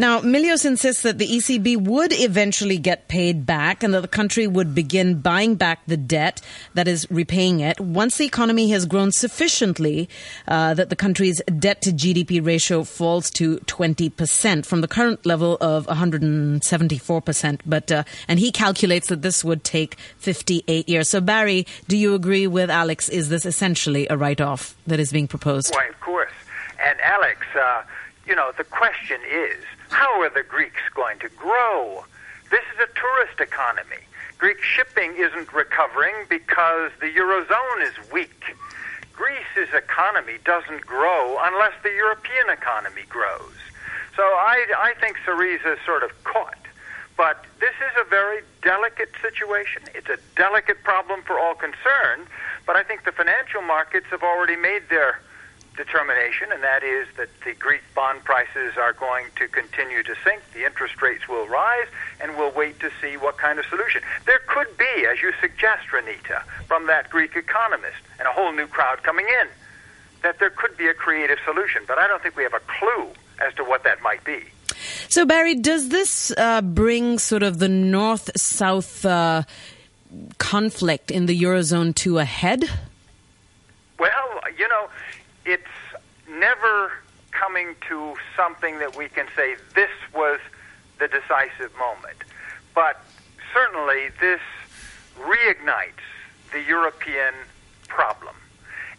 Now, 0.00 0.20
Milios 0.20 0.64
insists 0.64 1.02
that 1.02 1.18
the 1.18 1.26
ECB 1.26 1.76
would 1.76 2.12
eventually 2.12 2.78
get 2.78 3.08
paid 3.08 3.44
back 3.44 3.82
and 3.82 3.92
that 3.94 4.02
the 4.02 4.06
country 4.06 4.46
would 4.46 4.72
begin 4.72 5.20
buying 5.20 5.56
back 5.56 5.80
the 5.88 5.96
debt 5.96 6.40
that 6.74 6.86
is 6.86 7.04
repaying 7.10 7.58
it 7.58 7.80
once 7.80 8.16
the 8.16 8.24
economy 8.24 8.70
has 8.70 8.86
grown 8.86 9.10
sufficiently 9.10 10.08
uh, 10.46 10.72
that 10.74 10.88
the 10.88 10.94
country's 10.94 11.42
debt 11.58 11.82
to 11.82 11.90
GDP 11.90 12.44
ratio 12.44 12.84
falls 12.84 13.28
to 13.32 13.56
20% 13.66 14.64
from 14.64 14.82
the 14.82 14.88
current 14.88 15.26
level 15.26 15.58
of 15.60 15.88
174%. 15.88 17.60
But, 17.66 17.90
uh, 17.90 18.04
and 18.28 18.38
he 18.38 18.52
calculates 18.52 19.08
that 19.08 19.22
this 19.22 19.42
would 19.42 19.64
take 19.64 19.98
58 20.18 20.88
years. 20.88 21.08
So, 21.08 21.20
Barry, 21.20 21.66
do 21.88 21.96
you 21.96 22.14
agree 22.14 22.46
with 22.46 22.70
Alex? 22.70 23.08
Is 23.08 23.30
this 23.30 23.44
essentially 23.44 24.06
a 24.08 24.16
write 24.16 24.40
off 24.40 24.76
that 24.86 25.00
is 25.00 25.10
being 25.10 25.26
proposed? 25.26 25.74
Why, 25.74 25.86
of 25.86 25.98
course. 25.98 26.30
And 26.78 27.00
Alex, 27.00 27.40
uh, 27.60 27.82
you 28.28 28.36
know, 28.36 28.52
the 28.56 28.64
question 28.64 29.20
is 29.28 29.56
how 29.88 30.20
are 30.20 30.28
the 30.28 30.42
Greeks 30.42 30.82
going 30.94 31.18
to 31.20 31.30
grow? 31.30 32.04
This 32.50 32.60
is 32.74 32.80
a 32.80 32.98
tourist 32.98 33.40
economy. 33.40 34.04
Greek 34.36 34.62
shipping 34.62 35.14
isn't 35.16 35.52
recovering 35.52 36.14
because 36.28 36.92
the 37.00 37.06
Eurozone 37.06 37.82
is 37.82 38.12
weak. 38.12 38.54
Greece's 39.14 39.74
economy 39.74 40.34
doesn't 40.44 40.86
grow 40.86 41.38
unless 41.40 41.72
the 41.82 41.90
European 41.90 42.50
economy 42.50 43.02
grows. 43.08 43.56
So 44.14 44.22
I, 44.22 44.64
I 44.78 44.94
think 45.00 45.16
Syriza 45.26 45.74
is 45.74 45.78
sort 45.86 46.02
of 46.02 46.10
caught. 46.24 46.54
But 47.16 47.44
this 47.58 47.74
is 47.80 48.06
a 48.06 48.08
very 48.08 48.42
delicate 48.62 49.10
situation. 49.20 49.82
It's 49.94 50.08
a 50.08 50.18
delicate 50.36 50.84
problem 50.84 51.22
for 51.22 51.40
all 51.40 51.54
concerned. 51.54 52.28
But 52.64 52.76
I 52.76 52.84
think 52.84 53.04
the 53.04 53.12
financial 53.12 53.62
markets 53.62 54.06
have 54.10 54.22
already 54.22 54.54
made 54.54 54.82
their 54.88 55.18
determination, 55.78 56.52
and 56.52 56.62
that 56.62 56.82
is 56.82 57.06
that 57.16 57.30
the 57.46 57.54
Greek 57.54 57.80
bond 57.94 58.22
prices 58.24 58.76
are 58.76 58.92
going 58.92 59.26
to 59.36 59.48
continue 59.48 60.02
to 60.02 60.14
sink, 60.24 60.42
the 60.52 60.66
interest 60.66 61.00
rates 61.00 61.26
will 61.26 61.46
rise, 61.46 61.86
and 62.20 62.36
we'll 62.36 62.50
wait 62.50 62.78
to 62.80 62.90
see 63.00 63.16
what 63.16 63.38
kind 63.38 63.58
of 63.58 63.64
solution. 63.66 64.02
There 64.26 64.40
could 64.46 64.76
be, 64.76 65.06
as 65.10 65.22
you 65.22 65.32
suggest, 65.40 65.88
Renita, 65.88 66.42
from 66.66 66.86
that 66.88 67.08
Greek 67.08 67.36
economist, 67.36 68.02
and 68.18 68.28
a 68.28 68.32
whole 68.32 68.52
new 68.52 68.66
crowd 68.66 69.02
coming 69.02 69.26
in, 69.40 69.48
that 70.22 70.38
there 70.38 70.50
could 70.50 70.76
be 70.76 70.88
a 70.88 70.94
creative 70.94 71.38
solution, 71.44 71.82
but 71.88 71.98
I 71.98 72.06
don't 72.08 72.22
think 72.22 72.36
we 72.36 72.42
have 72.42 72.54
a 72.54 72.60
clue 72.60 73.08
as 73.40 73.54
to 73.54 73.64
what 73.64 73.84
that 73.84 74.02
might 74.02 74.22
be. 74.24 74.42
So, 75.08 75.24
Barry, 75.24 75.54
does 75.54 75.88
this 75.88 76.32
uh, 76.36 76.60
bring 76.60 77.18
sort 77.18 77.42
of 77.42 77.60
the 77.60 77.68
north 77.68 78.30
south 78.36 79.06
uh, 79.06 79.44
conflict 80.38 81.10
in 81.10 81.26
the 81.26 81.40
Eurozone 81.40 81.94
to 81.96 82.18
a 82.18 82.24
head? 82.24 82.64
Well, 83.98 84.40
you 84.58 84.68
know, 84.68 84.88
it's 85.48 85.64
never 86.28 86.92
coming 87.30 87.74
to 87.88 88.14
something 88.36 88.78
that 88.80 88.94
we 88.96 89.08
can 89.08 89.26
say 89.34 89.56
this 89.74 89.90
was 90.14 90.40
the 90.98 91.08
decisive 91.08 91.74
moment. 91.78 92.18
But 92.74 93.02
certainly 93.54 94.10
this 94.20 94.42
reignites 95.18 96.04
the 96.52 96.60
European 96.60 97.32
problem. 97.88 98.34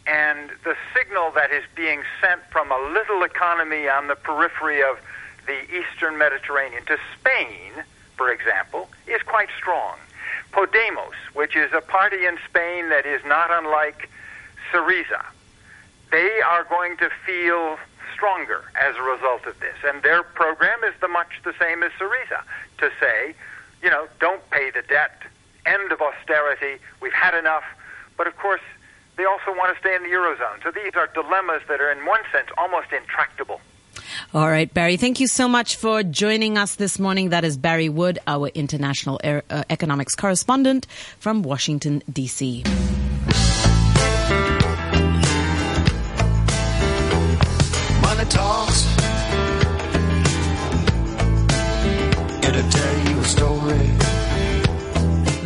And 0.08 0.50
the 0.64 0.76
signal 0.96 1.30
that 1.36 1.52
is 1.52 1.64
being 1.76 2.02
sent 2.20 2.42
from 2.50 2.72
a 2.72 2.80
little 2.94 3.22
economy 3.22 3.88
on 3.88 4.08
the 4.08 4.16
periphery 4.16 4.82
of 4.82 4.98
the 5.46 5.62
eastern 5.72 6.18
Mediterranean 6.18 6.84
to 6.88 6.98
Spain, 7.20 7.84
for 8.18 8.32
example, 8.32 8.90
is 9.06 9.22
quite 9.22 9.50
strong. 9.56 9.98
Podemos, 10.52 11.14
which 11.34 11.56
is 11.56 11.72
a 11.74 11.82
party 11.82 12.26
in 12.26 12.40
Spain 12.50 12.90
that 12.90 13.06
is 13.06 13.24
not 13.24 13.52
unlike 13.52 14.10
Syriza, 14.72 15.24
they 16.12 16.42
are 16.42 16.64
going 16.64 16.98
to 16.98 17.10
feel 17.26 17.78
stronger 18.14 18.64
as 18.76 18.96
a 18.96 19.02
result 19.02 19.46
of 19.46 19.60
this. 19.60 19.76
And 19.86 20.04
their 20.04 20.24
program 20.24 20.84
is 20.84 20.94
the 21.02 21.08
much 21.08 21.42
the 21.44 21.54
same 21.60 21.84
as 21.84 21.92
Syriza 21.94 22.44
to 22.80 22.92
say, 23.00 23.36
you 23.82 23.90
know, 23.90 24.08
don't 24.20 24.48
pay 24.52 24.72
the 24.72 24.82
debt, 24.82 25.22
end 25.66 25.92
of 25.92 26.02
austerity, 26.02 26.82
we've 27.02 27.14
had 27.14 27.34
enough. 27.34 27.64
But 28.18 28.28
of 28.28 28.36
course, 28.38 28.62
they 29.16 29.26
also 29.26 29.52
want 29.52 29.74
to 29.74 29.80
stay 29.80 29.96
in 29.96 30.04
the 30.04 30.10
Eurozone. 30.10 30.64
So 30.64 30.72
these 30.72 30.96
are 30.96 31.08
dilemmas 31.08 31.62
that 31.68 31.82
are, 31.82 31.92
in 31.92 32.06
one 32.06 32.22
sense, 32.32 32.48
almost 32.58 32.92
intractable. 32.92 33.62
All 34.34 34.50
right, 34.50 34.72
Barry, 34.74 34.98
thank 34.98 35.20
you 35.20 35.28
so 35.28 35.48
much 35.48 35.76
for 35.76 36.04
joining 36.04 36.58
us 36.58 36.76
this 36.76 37.00
morning. 37.00 37.30
That 37.30 37.44
is 37.44 37.58
Barry 37.58 37.90
Wood, 37.90 38.20
our 38.28 38.48
international 38.50 39.20
uh, 39.24 39.42
economics 39.70 40.16
correspondent 40.16 40.88
from 41.20 41.42
Washington, 41.42 42.04
D.C. 42.12 42.64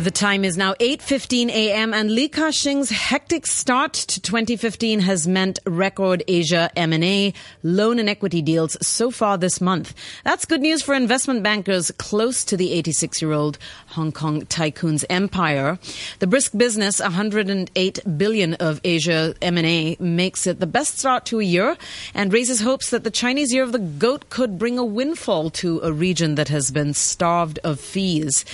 The 0.04 0.10
time 0.10 0.44
is 0.44 0.58
now 0.58 0.74
8:15 0.80 1.48
a.m. 1.48 1.94
and 1.94 2.10
Li 2.10 2.28
Ka-shing's 2.28 2.90
hectic 2.90 3.46
start 3.46 3.94
to 3.94 4.20
2015 4.20 5.00
has 5.00 5.26
meant 5.26 5.60
record 5.64 6.22
Asia 6.28 6.70
M&A 6.76 7.32
loan 7.62 7.98
and 7.98 8.06
equity 8.06 8.42
deals 8.42 8.76
so 8.86 9.10
far 9.10 9.38
this 9.38 9.62
month. 9.62 9.94
That's 10.22 10.44
good 10.44 10.60
news 10.60 10.82
for 10.82 10.94
investment 10.94 11.42
bankers 11.42 11.90
close 11.92 12.44
to 12.44 12.56
the 12.58 12.78
86-year-old 12.82 13.56
Hong 13.96 14.12
Kong 14.12 14.44
tycoon's 14.44 15.06
empire. 15.08 15.78
The 16.18 16.26
brisk 16.26 16.52
business, 16.54 17.00
108 17.00 18.18
billion 18.18 18.52
of 18.56 18.82
Asia 18.84 19.34
M&A, 19.40 19.96
makes 19.98 20.46
it 20.46 20.60
the 20.60 20.66
best 20.66 20.98
start 20.98 21.24
to 21.26 21.40
a 21.40 21.44
year 21.44 21.78
and 22.12 22.30
raises 22.30 22.60
hopes 22.60 22.90
that 22.90 23.04
the 23.04 23.10
Chinese 23.10 23.54
Year 23.54 23.62
of 23.62 23.72
the 23.72 23.78
Goat 23.78 24.28
could 24.28 24.58
bring 24.58 24.76
a 24.76 24.84
windfall 24.84 25.48
to 25.64 25.80
a 25.82 25.94
region 25.94 26.34
that 26.34 26.48
has 26.48 26.70
been 26.70 26.92
starved 26.92 27.58
of 27.64 27.80
fees. 27.80 28.44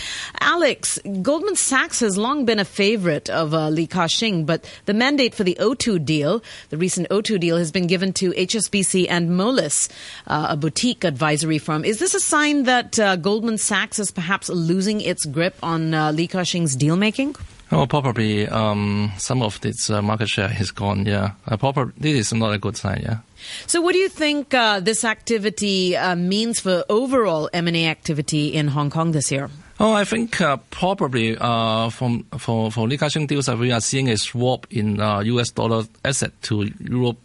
Alex, 0.40 1.00
gold 1.22 1.39
Goldman 1.40 1.56
Sachs 1.56 2.00
has 2.00 2.18
long 2.18 2.44
been 2.44 2.58
a 2.58 2.66
favorite 2.66 3.30
of 3.30 3.54
uh, 3.54 3.70
Li 3.70 3.86
Ka-shing, 3.86 4.44
but 4.44 4.62
the 4.84 4.92
mandate 4.92 5.34
for 5.34 5.42
the 5.42 5.56
O2 5.58 6.04
deal, 6.04 6.42
the 6.68 6.76
recent 6.76 7.08
O2 7.08 7.40
deal, 7.40 7.56
has 7.56 7.72
been 7.72 7.86
given 7.86 8.12
to 8.12 8.32
HSBC 8.32 9.06
and 9.08 9.30
Moelis, 9.30 9.88
uh, 10.26 10.48
a 10.50 10.56
boutique 10.58 11.02
advisory 11.02 11.56
firm. 11.56 11.82
Is 11.82 11.98
this 11.98 12.12
a 12.12 12.20
sign 12.20 12.64
that 12.64 12.98
uh, 12.98 13.16
Goldman 13.16 13.56
Sachs 13.56 13.98
is 13.98 14.10
perhaps 14.10 14.50
losing 14.50 15.00
its 15.00 15.24
grip 15.24 15.56
on 15.62 15.94
uh, 15.94 16.12
Li 16.12 16.26
Ka-shing's 16.26 16.76
deal 16.76 16.96
making? 16.96 17.36
Oh, 17.72 17.86
probably 17.86 18.46
um, 18.46 19.10
some 19.16 19.40
of 19.40 19.64
its 19.64 19.88
uh, 19.88 20.02
market 20.02 20.28
share 20.28 20.48
has 20.48 20.70
gone. 20.70 21.06
Yeah, 21.06 21.30
uh, 21.46 21.56
probably 21.56 21.94
this 22.12 22.32
is 22.32 22.34
not 22.34 22.52
a 22.52 22.58
good 22.58 22.76
sign. 22.76 23.00
Yeah. 23.02 23.20
So, 23.66 23.80
what 23.80 23.92
do 23.92 23.98
you 23.98 24.10
think 24.10 24.52
uh, 24.52 24.80
this 24.80 25.04
activity 25.04 25.96
uh, 25.96 26.16
means 26.16 26.60
for 26.60 26.84
overall 26.90 27.48
M 27.54 27.66
and 27.66 27.76
A 27.78 27.86
activity 27.86 28.48
in 28.48 28.68
Hong 28.68 28.90
Kong 28.90 29.12
this 29.12 29.32
year? 29.32 29.48
Oh, 29.82 29.94
I 29.94 30.04
think 30.04 30.42
uh, 30.42 30.58
probably 30.68 31.38
uh, 31.38 31.88
from 31.88 32.24
for 32.36 32.70
for 32.70 32.86
Li 32.86 32.98
Ka-shing 32.98 33.26
deals, 33.26 33.48
uh, 33.48 33.56
we 33.56 33.72
are 33.72 33.80
seeing 33.80 34.10
a 34.10 34.16
swap 34.18 34.66
in 34.70 35.00
uh, 35.00 35.20
U.S. 35.20 35.48
dollar 35.52 35.84
asset 36.04 36.32
to 36.42 36.70
Europe 36.80 37.16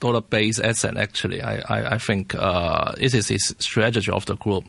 dollar 0.00 0.20
based 0.20 0.60
asset. 0.60 0.98
Actually, 0.98 1.40
I 1.40 1.62
I, 1.66 1.94
I 1.94 1.98
think 1.98 2.34
uh, 2.34 2.92
it 2.98 3.14
is 3.14 3.30
a 3.30 3.38
strategy 3.38 4.12
of 4.12 4.26
the 4.26 4.36
group. 4.36 4.64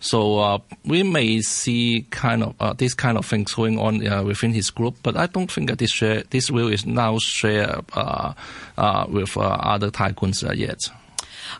So 0.00 0.40
uh, 0.40 0.58
we 0.84 1.04
may 1.04 1.42
see 1.42 2.06
kind 2.10 2.42
of 2.42 2.56
uh, 2.58 2.72
this 2.72 2.92
kind 2.92 3.16
of 3.16 3.24
things 3.24 3.54
going 3.54 3.78
on 3.78 4.00
within 4.26 4.52
his 4.52 4.70
group, 4.70 4.96
but 5.04 5.16
I 5.16 5.26
don't 5.26 5.52
think 5.52 5.68
that 5.68 5.78
this 5.78 5.92
share 5.92 6.24
this 6.30 6.50
will 6.50 6.66
is 6.66 6.84
now 6.84 7.18
share 7.20 7.82
uh, 7.92 8.32
uh, 8.76 9.06
with 9.08 9.36
other 9.36 9.92
tycoons 9.92 10.42
yet. 10.56 10.80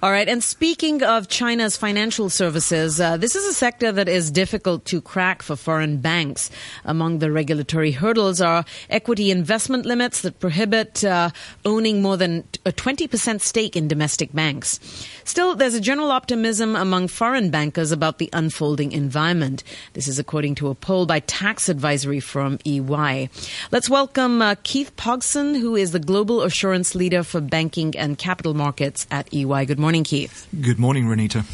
All 0.03 0.11
right. 0.11 0.29
And 0.29 0.43
speaking 0.43 1.03
of 1.03 1.29
China's 1.29 1.77
financial 1.77 2.31
services, 2.31 3.01
uh, 3.01 3.17
this 3.17 3.35
is 3.35 3.47
a 3.47 3.53
sector 3.53 3.93
that 3.93 4.09
is 4.09 4.31
difficult 4.31 4.85
to 4.87 5.01
crack 5.01 5.43
for 5.43 5.57
foreign 5.57 5.99
banks. 5.99 6.51
Among 6.85 7.19
the 7.19 7.31
regulatory 7.31 7.93
hurdles 7.93 8.41
are 8.41 8.65
equity 8.89 9.31
investment 9.31 9.87
limits 9.87 10.23
that 10.23 10.41
prohibit 10.41 11.05
uh, 11.05 11.31
owning 11.65 12.03
more 12.03 12.17
than 12.17 12.45
a 12.65 12.73
20% 12.73 13.41
stake 13.41 13.77
in 13.77 13.89
domestic 13.89 14.33
banks. 14.33 14.81
Still, 15.25 15.55
there's 15.55 15.75
a 15.75 15.81
general 15.81 16.11
optimism 16.11 16.77
among 16.77 17.09
foreign 17.09 17.51
bankers 17.51 17.93
about 17.93 18.19
the 18.19 18.31
unfolding 18.33 18.93
environment. 18.93 19.63
This 19.93 20.09
is 20.09 20.19
according 20.19 20.55
to 20.57 20.69
a 20.69 20.75
poll 20.75 21.07
by 21.07 21.21
tax 21.21 21.69
advisory 21.69 22.21
firm 22.21 22.59
EY. 22.65 23.29
Let's 23.71 23.91
welcome 23.91 24.43
uh, 24.43 24.55
Keith 24.63 24.95
Pogson, 24.97 25.59
who 25.61 25.77
is 25.77 25.93
the 25.93 25.99
global 25.99 26.43
assurance 26.43 26.95
leader 26.95 27.23
for 27.23 27.41
banking 27.41 27.97
and 27.97 28.19
capital 28.19 28.55
markets 28.55 29.07
at 29.11 29.33
EY. 29.33 29.67
Good 29.67 29.79
morning, 29.81 30.05
Keith. 30.05 30.47
Good 30.61 30.79
morning, 30.79 31.07
Renita. 31.07 31.45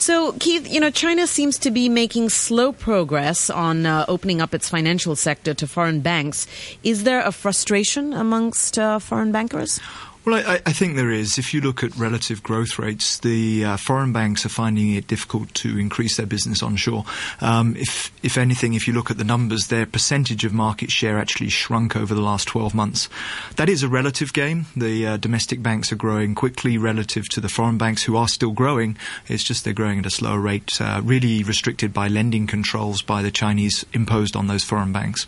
So, 0.00 0.32
Keith, 0.40 0.70
you 0.70 0.80
know, 0.80 0.90
China 0.90 1.26
seems 1.26 1.58
to 1.58 1.70
be 1.70 1.88
making 1.88 2.30
slow 2.30 2.72
progress 2.72 3.50
on 3.50 3.86
uh, 3.86 4.04
opening 4.08 4.40
up 4.40 4.54
its 4.54 4.68
financial 4.68 5.16
sector 5.16 5.54
to 5.54 5.66
foreign 5.66 6.00
banks. 6.00 6.46
Is 6.82 7.04
there 7.04 7.20
a 7.20 7.32
frustration 7.32 8.12
amongst 8.12 8.78
uh, 8.78 8.98
foreign 8.98 9.32
bankers? 9.32 9.80
Well, 10.24 10.36
I, 10.36 10.54
I, 10.64 10.72
think 10.72 10.96
there 10.96 11.10
is. 11.10 11.36
If 11.36 11.52
you 11.52 11.60
look 11.60 11.84
at 11.84 11.94
relative 11.96 12.42
growth 12.42 12.78
rates, 12.78 13.18
the 13.18 13.62
uh, 13.62 13.76
foreign 13.76 14.14
banks 14.14 14.46
are 14.46 14.50
finding 14.50 14.94
it 14.94 15.06
difficult 15.06 15.52
to 15.56 15.78
increase 15.78 16.16
their 16.16 16.24
business 16.24 16.62
onshore. 16.62 17.04
Um, 17.42 17.76
if, 17.76 18.10
if 18.24 18.38
anything, 18.38 18.72
if 18.72 18.88
you 18.88 18.94
look 18.94 19.10
at 19.10 19.18
the 19.18 19.24
numbers, 19.24 19.66
their 19.66 19.84
percentage 19.84 20.46
of 20.46 20.54
market 20.54 20.90
share 20.90 21.18
actually 21.18 21.50
shrunk 21.50 21.94
over 21.94 22.14
the 22.14 22.22
last 22.22 22.48
12 22.48 22.74
months. 22.74 23.10
That 23.56 23.68
is 23.68 23.82
a 23.82 23.88
relative 23.88 24.32
game. 24.32 24.64
The 24.74 25.06
uh, 25.06 25.16
domestic 25.18 25.62
banks 25.62 25.92
are 25.92 25.96
growing 25.96 26.34
quickly 26.34 26.78
relative 26.78 27.28
to 27.28 27.42
the 27.42 27.50
foreign 27.50 27.76
banks, 27.76 28.04
who 28.04 28.16
are 28.16 28.28
still 28.28 28.52
growing. 28.52 28.96
It's 29.28 29.44
just 29.44 29.64
they're 29.64 29.74
growing 29.74 29.98
at 29.98 30.06
a 30.06 30.10
slower 30.10 30.40
rate, 30.40 30.80
uh, 30.80 31.02
really 31.04 31.42
restricted 31.42 31.92
by 31.92 32.08
lending 32.08 32.46
controls 32.46 33.02
by 33.02 33.20
the 33.20 33.30
Chinese 33.30 33.84
imposed 33.92 34.36
on 34.36 34.46
those 34.46 34.64
foreign 34.64 34.90
banks. 34.90 35.26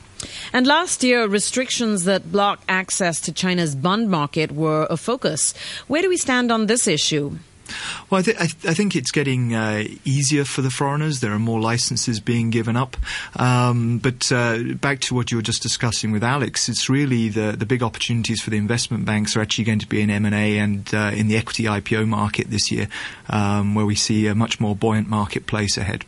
And 0.52 0.66
last 0.66 1.02
year, 1.02 1.26
restrictions 1.26 2.04
that 2.04 2.32
block 2.32 2.62
access 2.68 3.20
to 3.22 3.32
China's 3.32 3.74
bond 3.74 4.10
market 4.10 4.52
were 4.52 4.85
a 4.90 4.96
focus. 4.96 5.54
Where 5.86 6.02
do 6.02 6.08
we 6.08 6.16
stand 6.16 6.50
on 6.50 6.66
this 6.66 6.86
issue? 6.86 7.38
Well, 8.10 8.20
I, 8.20 8.22
th- 8.22 8.36
I, 8.36 8.46
th- 8.46 8.66
I, 8.66 8.74
think 8.74 8.94
it's 8.94 9.10
getting 9.10 9.54
uh, 9.54 9.84
easier 10.04 10.44
for 10.44 10.62
the 10.62 10.70
foreigners. 10.70 11.20
There 11.20 11.32
are 11.32 11.38
more 11.38 11.60
licenses 11.60 12.20
being 12.20 12.50
given 12.50 12.76
up. 12.76 12.96
Um, 13.36 13.98
but 13.98 14.30
uh, 14.30 14.74
back 14.74 15.00
to 15.00 15.14
what 15.14 15.30
you 15.30 15.38
were 15.38 15.42
just 15.42 15.62
discussing 15.62 16.12
with 16.12 16.22
Alex, 16.22 16.68
it's 16.68 16.88
really 16.88 17.28
the, 17.28 17.52
the 17.52 17.66
big 17.66 17.82
opportunities 17.82 18.40
for 18.40 18.50
the 18.50 18.56
investment 18.56 19.04
banks 19.04 19.36
are 19.36 19.40
actually 19.40 19.64
going 19.64 19.80
to 19.80 19.88
be 19.88 20.00
in 20.00 20.10
M&A 20.10 20.58
and 20.58 20.88
uh, 20.94 21.10
in 21.14 21.28
the 21.28 21.36
equity 21.36 21.64
IPO 21.64 22.06
market 22.06 22.50
this 22.50 22.70
year, 22.70 22.88
um, 23.28 23.74
where 23.74 23.86
we 23.86 23.94
see 23.94 24.26
a 24.26 24.34
much 24.34 24.60
more 24.60 24.76
buoyant 24.76 25.08
marketplace 25.08 25.76
ahead. 25.76 26.04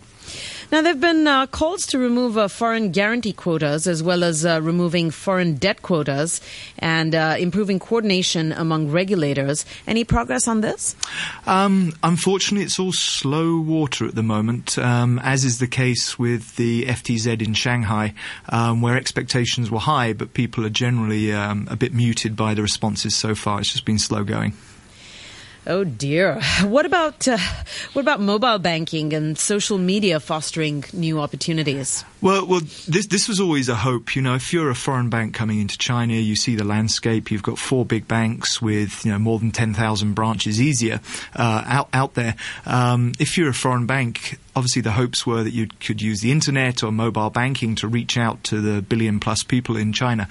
Now, 0.71 0.83
there 0.83 0.93
have 0.93 1.01
been 1.01 1.27
uh, 1.27 1.47
calls 1.47 1.87
to 1.87 1.99
remove 1.99 2.37
uh, 2.37 2.47
foreign 2.47 2.91
guarantee 2.93 3.33
quotas 3.33 3.87
as 3.87 4.03
well 4.03 4.23
as 4.23 4.45
uh, 4.45 4.61
removing 4.63 5.11
foreign 5.11 5.55
debt 5.55 5.81
quotas 5.81 6.43
and 6.79 7.15
uh, 7.15 7.37
improving 7.39 7.79
coordination 7.79 8.53
among 8.53 8.91
regulators. 8.91 9.65
Any 9.87 10.05
progress 10.05 10.47
on 10.47 10.61
this? 10.61 10.95
Um, 11.47 11.95
unfortunately, 12.03 12.67
it's 12.67 12.79
all 12.79 12.93
slow 12.93 13.59
water 13.59 14.05
at 14.05 14.15
the 14.15 14.23
moment, 14.23 14.77
um, 14.77 15.19
as 15.21 15.43
is 15.43 15.59
the 15.59 15.67
case 15.67 16.19
with 16.19 16.57
the 16.57 16.85
FTZ 16.85 17.41
in 17.41 17.55
Shanghai, 17.55 18.13
um, 18.51 18.83
where 18.83 18.99
expectations 18.99 19.71
were 19.71 19.79
high, 19.79 20.13
but 20.13 20.35
people 20.35 20.67
are 20.67 20.71
generally 20.71 21.33
um, 21.33 21.67
a 21.71 21.77
bit 21.77 21.95
muted 21.95 22.37
by 22.37 22.53
the 22.53 22.61
responses 22.61 23.17
so 23.17 23.35
far. 23.35 23.61
It's 23.61 23.73
just 23.73 23.87
been 23.87 23.99
slow 23.99 24.23
going. 24.23 24.53
Oh 25.69 25.85
dear. 25.85 26.41
What 26.63 26.87
about 26.87 27.29
uh, 27.29 27.39
what 27.93 28.03
about 28.03 28.21
mobile 28.21 28.59
banking 28.59 29.13
and 29.13 29.39
social 29.39 29.79
media 29.79 30.19
fostering 30.19 30.85
new 30.93 31.21
opportunities? 31.21 32.05
Well, 32.21 32.47
well, 32.47 32.61
this 32.89 33.07
this 33.07 33.29
was 33.29 33.39
always 33.39 33.69
a 33.69 33.75
hope. 33.77 34.17
You 34.17 34.23
know, 34.23 34.35
if 34.35 34.53
you're 34.53 34.71
a 34.71 34.75
foreign 34.75 35.09
bank 35.09 35.35
coming 35.35 35.61
into 35.61 35.79
China, 35.79 36.15
you 36.15 36.35
see 36.37 36.57
the 36.57 36.65
landscape. 36.65 37.31
You've 37.31 37.45
got 37.45 37.59
four 37.59 37.85
big 37.85 38.09
banks 38.09 38.61
with 38.61 39.05
you 39.05 39.13
know 39.13 39.19
more 39.19 39.39
than 39.39 39.53
ten 39.53 39.73
thousand 39.75 40.15
branches 40.15 40.61
easier 40.61 41.01
uh, 41.37 41.63
out 41.67 41.89
out 41.93 42.15
there. 42.15 42.35
Um, 42.67 43.13
if 43.21 43.39
you're 43.39 43.51
a 43.51 43.55
foreign 43.55 43.87
bank, 43.87 44.39
obviously 44.59 44.83
the 44.83 44.93
hopes 44.93 45.25
were 45.25 45.45
that 45.45 45.53
you 45.53 45.69
could 45.81 46.03
use 46.03 46.21
the 46.21 46.33
internet 46.33 46.83
or 46.83 46.91
mobile 46.91 47.31
banking 47.31 47.77
to 47.77 47.87
reach 47.89 48.19
out 48.19 48.43
to 48.45 48.61
the 48.61 48.83
billion 48.83 49.21
plus 49.21 49.45
people 49.45 49.77
in 49.77 49.93
China. 49.93 50.29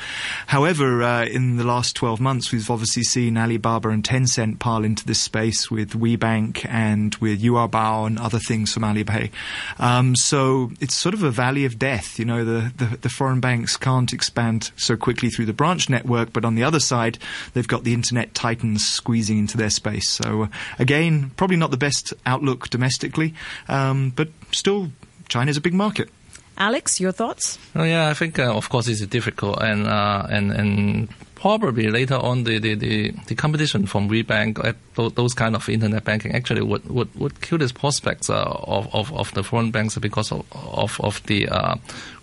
However, 0.48 1.02
uh, 1.02 1.26
in 1.26 1.56
the 1.56 1.64
last 1.64 1.96
12 1.96 2.20
months, 2.20 2.52
we've 2.52 2.70
obviously 2.70 3.04
seen 3.04 3.38
Alibaba 3.38 3.90
and 3.90 4.04
Tencent 4.04 4.60
pile 4.60 4.84
into 4.84 5.06
this 5.06 5.22
space 5.22 5.72
with 5.72 5.92
WeBank 5.92 6.66
and 6.70 7.16
with 7.16 7.42
Yu'ebao 7.42 8.06
and 8.06 8.20
other 8.20 8.40
things 8.40 8.74
from 8.74 8.84
Alipay. 8.84 9.32
Um, 9.80 10.16
so 10.16 10.72
it's 10.82 10.96
sort 10.96 11.16
of 11.16 11.24
a 11.24 11.32
valley 11.32 11.64
of 11.64 11.80
death. 11.80 12.20
You 12.20 12.26
know, 12.26 12.44
the, 12.44 12.74
the, 12.76 12.98
the 12.98 13.10
foreign 13.10 13.40
banks 13.40 13.78
can't 13.78 14.12
expand 14.12 14.72
so 14.76 14.98
quickly 14.98 15.30
through 15.30 15.46
the 15.46 15.54
branch 15.54 15.90
network, 15.90 16.34
but 16.34 16.44
on 16.44 16.56
the 16.56 16.64
other 16.64 16.80
side, 16.82 17.18
they've 17.54 17.68
got 17.68 17.86
the 17.86 17.94
internet 17.94 18.34
titans 18.36 18.86
squeezing 18.86 19.38
into 19.38 19.56
their 19.56 19.70
space. 19.70 20.10
So 20.10 20.44
uh, 20.44 20.48
again, 20.80 21.32
probably 21.38 21.58
not 21.58 21.72
the 21.72 21.78
best 21.78 22.14
outlook 22.26 22.70
domestically. 22.70 23.34
Um, 23.70 24.12
but 24.18 24.28
still, 24.52 24.92
China's 25.30 25.56
a 25.56 25.62
big 25.62 25.74
market. 25.74 26.10
Alex, 26.58 27.00
your 27.00 27.14
thoughts? 27.14 27.58
Oh, 27.76 27.84
yeah, 27.84 28.10
I 28.10 28.14
think 28.16 28.40
uh, 28.40 28.54
of 28.54 28.68
course 28.68 28.90
it's 28.90 29.06
difficult, 29.06 29.62
and 29.62 29.88
uh, 29.88 30.28
and 30.30 30.52
and 30.52 31.10
probably 31.36 31.88
later 31.90 32.16
on 32.16 32.46
the, 32.46 32.58
the, 32.58 32.74
the, 32.74 33.12
the 33.28 33.36
competition 33.36 33.86
from 33.86 34.10
WeBank, 34.10 34.58
uh, 34.66 35.10
those 35.10 35.36
kind 35.36 35.56
of 35.56 35.70
internet 35.70 36.04
banking 36.04 36.34
actually 36.34 36.64
would, 36.64 36.84
would, 36.90 37.14
would 37.16 37.40
kill 37.42 37.60
the 37.60 37.72
prospects 37.72 38.28
uh, 38.28 38.42
of, 38.44 38.94
of, 38.94 39.14
of 39.14 39.32
the 39.36 39.44
foreign 39.44 39.70
banks 39.70 39.96
because 40.00 40.32
of 40.32 40.44
of, 40.52 41.00
of 41.02 41.22
the 41.28 41.48
uh, 41.48 41.76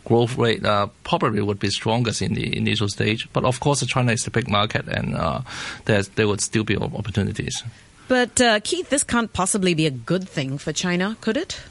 growth 0.04 0.36
rate 0.36 0.64
uh, 0.64 0.88
probably 1.04 1.40
would 1.40 1.60
be 1.60 1.70
strongest 1.70 2.22
in 2.22 2.34
the 2.34 2.56
initial 2.56 2.88
stage. 2.88 3.28
But 3.32 3.44
of 3.44 3.60
course, 3.60 3.86
China 3.86 4.12
is 4.12 4.26
a 4.26 4.30
big 4.32 4.50
market, 4.50 4.88
and 4.88 5.14
uh, 5.14 5.42
there 5.84 6.26
would 6.26 6.40
still 6.40 6.64
be 6.64 6.76
opportunities. 6.76 7.62
But 8.08 8.40
uh, 8.40 8.60
Keith, 8.60 8.90
this 8.90 9.04
can't 9.04 9.32
possibly 9.32 9.74
be 9.74 9.86
a 9.86 9.90
good 9.90 10.28
thing 10.28 10.58
for 10.58 10.72
China, 10.72 11.16
could 11.20 11.36
it? 11.36 11.62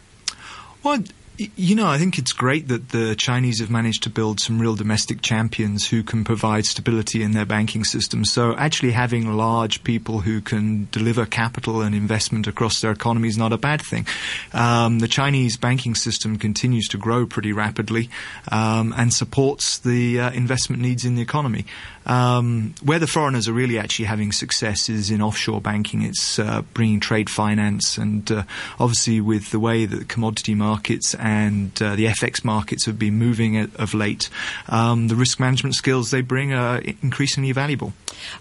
Well, 0.84 1.02
you 1.38 1.76
know, 1.76 1.88
I 1.88 1.98
think 1.98 2.19
it's 2.19 2.32
great 2.32 2.67
that 2.67 2.89
the 2.89 3.15
Chinese 3.15 3.60
have 3.60 3.72
managed 3.72 4.04
to 4.04 4.10
build 4.10 4.39
some 4.39 4.60
real 4.60 4.76
domestic 4.76 5.22
champions 5.22 5.88
who 5.88 6.04
can 6.04 6.24
provide 6.24 6.65
stability 6.65 7.24
in 7.24 7.32
their 7.32 7.46
banking 7.46 7.84
system. 7.84 8.24
So 8.24 8.56
actually 8.56 8.91
having 8.91 9.36
large 9.36 9.84
people 9.84 10.19
who 10.19 10.41
can 10.41 10.88
deliver 10.91 11.26
capital 11.26 11.82
and 11.82 11.96
investment 11.96 12.46
across 12.46 12.82
their 12.82 12.91
economy 12.91 13.30
is 13.30 13.38
not 13.38 13.52
a 13.52 13.58
bad 13.58 13.82
thing. 13.82 14.06
Um, 14.54 15.00
the 15.00 15.08
Chinese 15.08 15.58
banking 15.58 15.96
system 15.96 16.38
continues 16.38 16.88
to 16.89 16.98
grow 16.98 17.26
pretty 17.26 17.52
rapidly 17.52 18.10
um, 18.52 18.93
and 18.96 19.12
supports 19.12 19.80
the 19.80 20.19
uh, 20.19 20.32
investment 20.32 20.82
needs 20.82 21.04
in 21.04 21.15
the 21.15 21.22
economy. 21.22 21.65
Um, 22.06 22.76
where 22.84 23.00
the 23.00 23.08
foreigners 23.08 23.48
are 23.48 23.54
really 23.54 23.80
actually 23.80 24.06
having 24.06 24.34
success 24.34 24.89
is 24.89 25.10
in 25.10 25.22
offshore 25.22 25.62
banking. 25.62 26.02
It's 26.02 26.38
uh, 26.38 26.63
bringing 26.74 27.00
trade 27.00 27.30
finance, 27.30 27.98
and 27.98 28.30
uh, 28.30 28.43
obviously 28.78 29.22
with 29.22 29.52
the 29.52 29.60
way 29.60 29.86
that 29.86 30.10
commodity 30.10 30.54
markets 30.54 31.15
and 31.23 31.81
uh, 31.81 31.95
the 31.95 32.07
FX 32.07 32.43
markets 32.43 32.86
have 32.86 32.99
been 32.99 33.13
moving 33.13 33.57
of 33.57 33.93
late, 33.93 34.29
um, 34.67 35.07
the 35.07 35.15
risk 35.15 35.39
management 35.39 35.73
skills 35.73 36.12
they 36.12 36.19
bring 36.19 36.53
are 36.53 36.79
increasingly 37.01 37.53
valuable. 37.53 37.93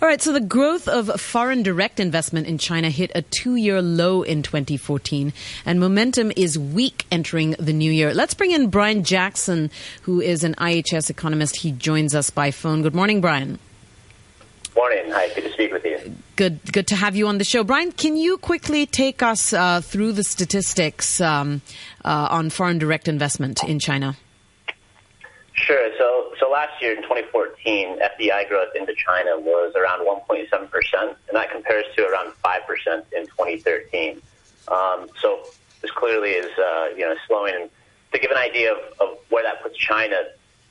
All 0.02 0.08
right, 0.08 0.20
so 0.20 0.32
the 0.32 0.40
growth 0.40 0.88
of 0.88 1.20
foreign 1.20 1.62
direct 1.62 2.00
investment 2.00 2.48
in 2.48 2.58
China 2.58 2.90
hit 2.90 3.12
a 3.14 3.22
two-year 3.22 3.80
low 3.80 4.22
in 4.22 4.42
2014, 4.42 5.32
and 5.64 5.78
momentum 5.78 6.32
is 6.36 6.58
weak 6.58 7.06
entering 7.12 7.52
the 7.52 7.72
new 7.72 7.90
year. 7.90 8.12
Let's 8.12 8.34
bring 8.34 8.50
in 8.50 8.68
Brian 8.68 9.04
Jackson, 9.04 9.70
who 10.02 10.20
is 10.20 10.42
an 10.42 10.56
IHS 10.56 11.08
economist. 11.08 11.56
He 11.56 11.70
joins 11.70 12.16
us 12.16 12.30
by 12.30 12.50
phone. 12.50 12.82
Good 12.82 12.96
morning, 12.96 13.20
Brian. 13.20 13.60
Morning. 14.74 15.10
Hi, 15.10 15.28
good 15.34 15.44
to 15.44 15.52
speak 15.52 15.70
with 15.70 15.84
you. 15.84 16.16
Good, 16.36 16.72
good 16.72 16.86
to 16.88 16.96
have 16.96 17.14
you 17.14 17.28
on 17.28 17.36
the 17.36 17.44
show, 17.44 17.62
Brian. 17.62 17.92
Can 17.92 18.16
you 18.16 18.38
quickly 18.38 18.86
take 18.86 19.22
us 19.22 19.52
uh, 19.52 19.82
through 19.82 20.12
the 20.12 20.24
statistics 20.24 21.20
um, 21.20 21.60
uh, 22.04 22.28
on 22.30 22.48
foreign 22.48 22.78
direct 22.78 23.06
investment 23.06 23.62
in 23.64 23.78
China? 23.78 24.16
Sure. 25.52 25.90
So, 25.98 26.32
so 26.40 26.50
last 26.50 26.80
year 26.80 26.96
in 26.96 27.02
2014, 27.02 27.98
FDI 27.98 28.48
growth 28.48 28.70
into 28.74 28.94
China 28.94 29.38
was 29.38 29.74
around 29.76 30.06
1.7 30.06 30.70
percent, 30.70 31.16
and 31.28 31.36
that 31.36 31.50
compares 31.50 31.84
to 31.96 32.06
around 32.06 32.32
5 32.42 32.66
percent 32.66 33.04
in 33.14 33.26
2013. 33.26 34.22
Um, 34.68 35.08
so 35.20 35.40
this 35.82 35.90
clearly 35.90 36.30
is 36.30 36.50
uh, 36.58 36.86
you 36.96 37.04
know 37.04 37.14
slowing. 37.26 37.54
And 37.54 37.70
to 38.12 38.18
give 38.18 38.30
an 38.30 38.38
idea 38.38 38.72
of, 38.72 38.78
of 39.00 39.18
where 39.28 39.42
that 39.42 39.62
puts 39.62 39.76
China, 39.76 40.16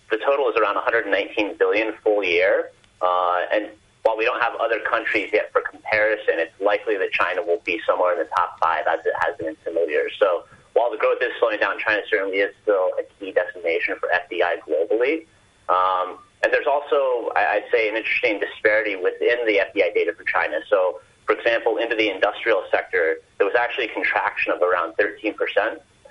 the 0.09 0.17
total 0.17 0.49
is 0.49 0.55
around 0.57 0.75
119 0.75 1.57
billion 1.57 1.93
full 2.03 2.23
year, 2.23 2.71
uh, 3.01 3.45
and 3.53 3.69
while 4.11 4.17
we 4.17 4.25
don't 4.25 4.41
have 4.41 4.59
other 4.59 4.81
countries 4.81 5.29
yet 5.31 5.53
for 5.53 5.61
comparison, 5.61 6.35
it's 6.35 6.51
likely 6.59 6.97
that 6.97 7.11
China 7.13 7.41
will 7.41 7.61
be 7.63 7.79
somewhere 7.87 8.11
in 8.11 8.19
the 8.19 8.27
top 8.35 8.59
five 8.59 8.83
as 8.91 8.99
it 9.05 9.13
has 9.21 9.37
been 9.37 9.47
in 9.47 9.55
similar 9.63 9.85
years. 9.87 10.11
So 10.19 10.43
while 10.73 10.91
the 10.91 10.97
growth 10.97 11.19
is 11.21 11.31
slowing 11.39 11.59
down, 11.59 11.79
China 11.79 12.01
certainly 12.09 12.39
is 12.39 12.53
still 12.61 12.91
a 12.99 13.03
key 13.19 13.31
destination 13.31 13.95
for 14.01 14.09
FDI 14.11 14.59
globally. 14.67 15.23
Um, 15.69 16.19
and 16.43 16.51
there's 16.51 16.67
also, 16.67 17.31
I'd 17.37 17.63
say, 17.71 17.87
an 17.87 17.95
interesting 17.95 18.41
disparity 18.41 18.97
within 18.97 19.45
the 19.47 19.63
FDI 19.63 19.93
data 19.93 20.11
for 20.11 20.25
China. 20.25 20.59
So, 20.69 20.99
for 21.25 21.33
example, 21.33 21.77
into 21.77 21.95
the 21.95 22.09
industrial 22.09 22.63
sector, 22.69 23.15
there 23.37 23.47
was 23.47 23.55
actually 23.55 23.85
a 23.85 23.93
contraction 23.93 24.51
of 24.51 24.61
around 24.61 24.95
13%, 24.97 25.35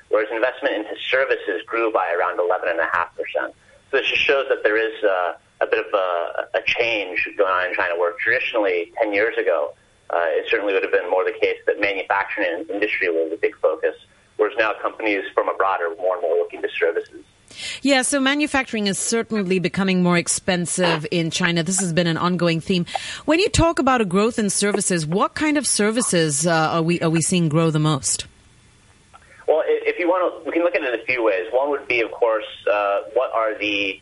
whereas 0.08 0.28
investment 0.32 0.74
into 0.74 0.96
services 1.10 1.60
grew 1.66 1.92
by 1.92 2.14
around 2.14 2.38
11.5%. 2.38 2.80
So 3.34 3.52
this 3.92 4.06
just 4.08 4.22
shows 4.22 4.46
that 4.48 4.62
there 4.62 4.78
is 4.78 5.04
uh, 5.04 5.34
a 5.60 5.66
bit 5.66 5.84
of 5.86 5.92
a, 5.92 6.58
a, 6.58 6.62
change 6.64 7.28
going 7.36 7.50
on 7.50 7.68
in 7.68 7.74
China, 7.74 7.98
where 7.98 8.14
traditionally, 8.18 8.92
10 9.02 9.12
years 9.12 9.36
ago, 9.36 9.74
uh, 10.10 10.24
it 10.28 10.46
certainly 10.48 10.72
would 10.72 10.82
have 10.82 10.92
been 10.92 11.08
more 11.10 11.24
the 11.24 11.38
case 11.40 11.58
that 11.66 11.80
manufacturing 11.80 12.48
and 12.50 12.70
industry 12.70 13.08
was 13.08 13.30
a 13.32 13.36
big 13.36 13.54
focus, 13.60 13.94
whereas 14.36 14.56
now 14.58 14.72
companies 14.80 15.22
from 15.34 15.48
abroad 15.48 15.80
are 15.80 15.94
more 15.96 16.14
and 16.14 16.22
more 16.22 16.36
looking 16.36 16.62
to 16.62 16.68
services. 16.78 17.24
Yeah, 17.82 18.02
so 18.02 18.20
manufacturing 18.20 18.86
is 18.86 18.98
certainly 18.98 19.58
becoming 19.58 20.02
more 20.02 20.16
expensive 20.16 21.06
in 21.10 21.30
China. 21.30 21.62
This 21.62 21.80
has 21.80 21.92
been 21.92 22.06
an 22.06 22.16
ongoing 22.16 22.60
theme. 22.60 22.86
When 23.24 23.40
you 23.40 23.48
talk 23.48 23.78
about 23.78 24.00
a 24.00 24.04
growth 24.04 24.38
in 24.38 24.50
services, 24.50 25.06
what 25.06 25.34
kind 25.34 25.58
of 25.58 25.66
services 25.66 26.46
uh, 26.46 26.52
are 26.52 26.82
we 26.82 27.00
are 27.00 27.10
we 27.10 27.20
seeing 27.20 27.48
grow 27.48 27.70
the 27.70 27.80
most? 27.80 28.26
Well, 29.48 29.62
if 29.66 29.98
you 29.98 30.08
want 30.08 30.44
to, 30.44 30.48
we 30.48 30.52
can 30.52 30.62
look 30.62 30.76
at 30.76 30.82
it 30.82 30.94
in 30.94 31.00
a 31.00 31.04
few 31.04 31.24
ways. 31.24 31.48
One 31.50 31.70
would 31.70 31.88
be, 31.88 32.00
of 32.02 32.12
course, 32.12 32.46
uh, 32.70 33.00
what 33.14 33.32
are 33.32 33.58
the 33.58 34.00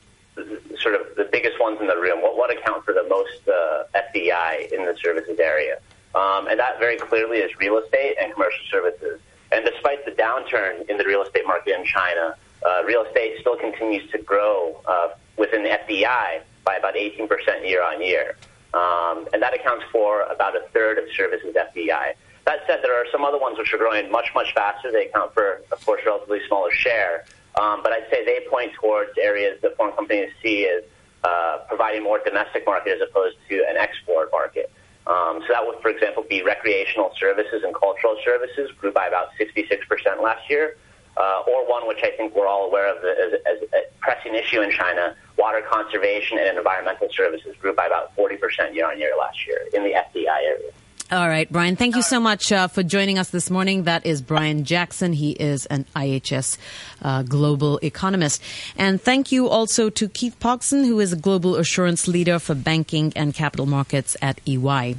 sort 0.80 0.94
of 0.94 1.14
the 1.16 1.28
biggest 1.30 1.60
ones 1.60 1.80
in 1.80 1.86
the 1.86 1.96
room? 1.96 2.22
What 2.22 2.36
what 2.36 2.50
account 2.50 2.84
for 2.84 2.92
the 2.92 3.06
most 3.08 3.48
uh, 3.48 3.84
FDI 3.94 4.72
in 4.72 4.84
the 4.84 4.96
services 5.02 5.38
area? 5.38 5.78
Um, 6.14 6.48
and 6.48 6.58
that 6.58 6.78
very 6.78 6.96
clearly 6.96 7.38
is 7.38 7.50
real 7.58 7.78
estate 7.78 8.16
and 8.20 8.32
commercial 8.32 8.64
services. 8.70 9.20
And 9.52 9.64
despite 9.64 10.04
the 10.04 10.12
downturn 10.12 10.88
in 10.88 10.98
the 10.98 11.04
real 11.04 11.22
estate 11.22 11.46
market 11.46 11.78
in 11.78 11.84
China, 11.84 12.36
uh, 12.66 12.82
real 12.84 13.04
estate 13.04 13.36
still 13.40 13.56
continues 13.56 14.10
to 14.10 14.18
grow 14.18 14.80
uh, 14.86 15.08
within 15.36 15.64
FDI 15.64 16.42
by 16.64 16.76
about 16.76 16.94
18% 16.94 17.28
year 17.68 17.82
on 17.82 18.02
year. 18.02 18.36
Um, 18.74 19.26
and 19.32 19.40
that 19.42 19.54
accounts 19.54 19.84
for 19.90 20.22
about 20.22 20.54
a 20.56 20.60
third 20.74 20.98
of 20.98 21.04
services 21.16 21.54
FDI. 21.54 22.14
That 22.44 22.60
said, 22.66 22.80
there 22.82 22.94
are 22.94 23.06
some 23.12 23.24
other 23.24 23.38
ones 23.38 23.58
which 23.58 23.72
are 23.72 23.78
growing 23.78 24.10
much, 24.10 24.30
much 24.34 24.52
faster. 24.54 24.90
They 24.90 25.06
account 25.06 25.34
for, 25.34 25.62
of 25.70 25.84
course, 25.84 26.02
relatively 26.04 26.40
smaller 26.46 26.70
share. 26.72 27.24
Um, 27.58 27.82
but 27.82 27.92
I'd 27.92 28.06
say 28.10 28.24
they 28.24 28.46
point 28.48 28.72
towards 28.80 29.10
areas 29.18 29.60
that 29.62 29.76
foreign 29.76 29.94
companies 29.94 30.30
see 30.42 30.66
as 30.66 30.84
uh, 31.24 31.58
providing 31.68 32.04
more 32.04 32.20
domestic 32.24 32.64
market 32.64 33.00
as 33.00 33.08
opposed 33.08 33.36
to 33.48 33.64
an 33.68 33.76
export 33.76 34.30
market. 34.30 34.70
Um, 35.06 35.40
so 35.46 35.54
that 35.54 35.66
would, 35.66 35.80
for 35.80 35.88
example, 35.88 36.24
be 36.28 36.42
recreational 36.42 37.12
services 37.18 37.64
and 37.64 37.74
cultural 37.74 38.16
services 38.24 38.70
grew 38.78 38.92
by 38.92 39.06
about 39.06 39.28
66% 39.40 40.22
last 40.22 40.48
year 40.48 40.76
uh, 41.16 41.42
or 41.48 41.68
one 41.68 41.88
which 41.88 41.98
I 42.04 42.10
think 42.16 42.34
we're 42.34 42.46
all 42.46 42.66
aware 42.66 42.94
of 42.94 43.02
as, 43.02 43.40
as 43.46 43.68
a 43.72 43.82
pressing 44.00 44.34
issue 44.34 44.60
in 44.60 44.70
China, 44.70 45.16
water 45.36 45.62
conservation 45.68 46.38
and 46.38 46.56
environmental 46.56 47.08
services 47.10 47.56
grew 47.60 47.74
by 47.74 47.86
about 47.86 48.14
40% 48.16 48.74
year 48.74 48.88
on 48.88 48.98
year 48.98 49.12
last 49.18 49.46
year 49.46 49.66
in 49.74 49.82
the 49.82 49.90
FDI 49.90 50.28
area. 50.28 50.70
All 51.10 51.26
right, 51.26 51.50
Brian, 51.50 51.74
thank 51.74 51.96
you 51.96 52.02
so 52.02 52.20
much 52.20 52.52
uh, 52.52 52.68
for 52.68 52.82
joining 52.82 53.18
us 53.18 53.30
this 53.30 53.48
morning. 53.48 53.84
That 53.84 54.04
is 54.04 54.20
Brian 54.20 54.64
Jackson. 54.64 55.14
He 55.14 55.30
is 55.30 55.64
an 55.64 55.86
IHS 55.96 56.58
uh, 57.00 57.22
global 57.22 57.78
economist. 57.82 58.42
And 58.76 59.00
thank 59.00 59.32
you 59.32 59.48
also 59.48 59.88
to 59.88 60.08
Keith 60.10 60.36
Pogson, 60.38 60.84
who 60.84 61.00
is 61.00 61.14
a 61.14 61.16
global 61.16 61.56
assurance 61.56 62.08
leader 62.08 62.38
for 62.38 62.54
banking 62.54 63.14
and 63.16 63.32
capital 63.32 63.64
markets 63.64 64.18
at 64.20 64.38
EY. 64.46 64.96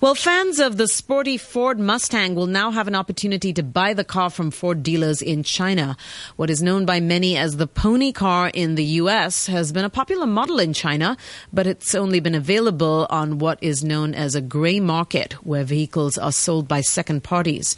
Well, 0.00 0.14
fans 0.14 0.58
of 0.58 0.76
the 0.76 0.88
sporty 0.88 1.36
Ford 1.36 1.78
Mustang 1.78 2.34
will 2.34 2.46
now 2.46 2.70
have 2.70 2.88
an 2.88 2.94
opportunity 2.94 3.52
to 3.52 3.62
buy 3.62 3.94
the 3.94 4.04
car 4.04 4.28
from 4.28 4.50
Ford 4.50 4.82
dealers 4.82 5.22
in 5.22 5.42
China. 5.42 5.96
What 6.36 6.50
is 6.50 6.62
known 6.62 6.84
by 6.84 7.00
many 7.00 7.36
as 7.36 7.56
the 7.56 7.66
pony 7.66 8.12
car 8.12 8.50
in 8.52 8.74
the 8.74 8.84
U.S. 9.02 9.46
has 9.46 9.72
been 9.72 9.84
a 9.84 9.90
popular 9.90 10.26
model 10.26 10.58
in 10.58 10.72
China, 10.72 11.16
but 11.52 11.66
it's 11.66 11.94
only 11.94 12.20
been 12.20 12.34
available 12.34 13.06
on 13.08 13.38
what 13.38 13.58
is 13.62 13.84
known 13.84 14.14
as 14.14 14.34
a 14.34 14.40
gray 14.40 14.80
market, 14.80 15.34
where 15.44 15.64
vehicles 15.64 16.18
are 16.18 16.32
sold 16.32 16.66
by 16.66 16.80
second 16.80 17.22
parties. 17.22 17.76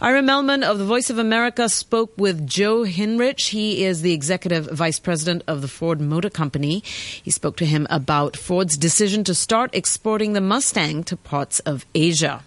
Ira 0.00 0.22
Mellman 0.22 0.62
of 0.62 0.78
the 0.78 0.84
Voice 0.84 1.10
of 1.10 1.18
America 1.18 1.68
spoke 1.68 2.12
with 2.16 2.46
Joe 2.46 2.84
Hinrich. 2.84 3.48
He 3.50 3.84
is 3.84 4.02
the 4.02 4.12
executive 4.12 4.66
vice 4.70 4.98
president 4.98 5.42
of 5.46 5.62
the 5.62 5.68
Ford 5.68 6.00
Motor 6.00 6.30
Company. 6.30 6.82
He 6.84 7.30
spoke 7.30 7.56
to 7.56 7.66
him 7.66 7.86
about 7.90 8.36
Ford's 8.36 8.76
decision 8.76 9.24
to 9.24 9.34
start 9.34 9.74
exporting 9.74 10.32
the 10.32 10.40
Mustang 10.40 11.03
to 11.04 11.16
parts 11.16 11.60
of 11.60 11.86
Asia. 11.94 12.42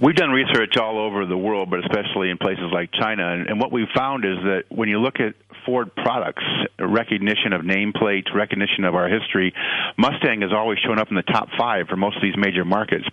We've 0.00 0.16
done 0.16 0.30
research 0.30 0.76
all 0.76 0.98
over 0.98 1.26
the 1.26 1.36
world, 1.36 1.70
but 1.70 1.78
especially 1.80 2.30
in 2.30 2.38
places 2.38 2.70
like 2.72 2.90
China. 2.92 3.44
And, 3.48 3.60
what 3.60 3.70
we've 3.70 3.90
found 3.94 4.24
is 4.24 4.36
that 4.42 4.64
when 4.68 4.88
you 4.88 4.98
look 4.98 5.20
at 5.20 5.34
Ford 5.64 5.94
products, 5.94 6.42
recognition 6.78 7.52
of 7.52 7.62
nameplates, 7.62 8.34
recognition 8.34 8.84
of 8.84 8.96
our 8.96 9.08
history, 9.08 9.54
Mustang 9.96 10.40
has 10.42 10.50
always 10.52 10.80
shown 10.80 10.98
up 10.98 11.10
in 11.10 11.14
the 11.14 11.22
top 11.22 11.50
five 11.56 11.86
for 11.86 11.94
most 11.94 12.16
of 12.16 12.22
these 12.22 12.36
major 12.36 12.64
markets 12.64 13.04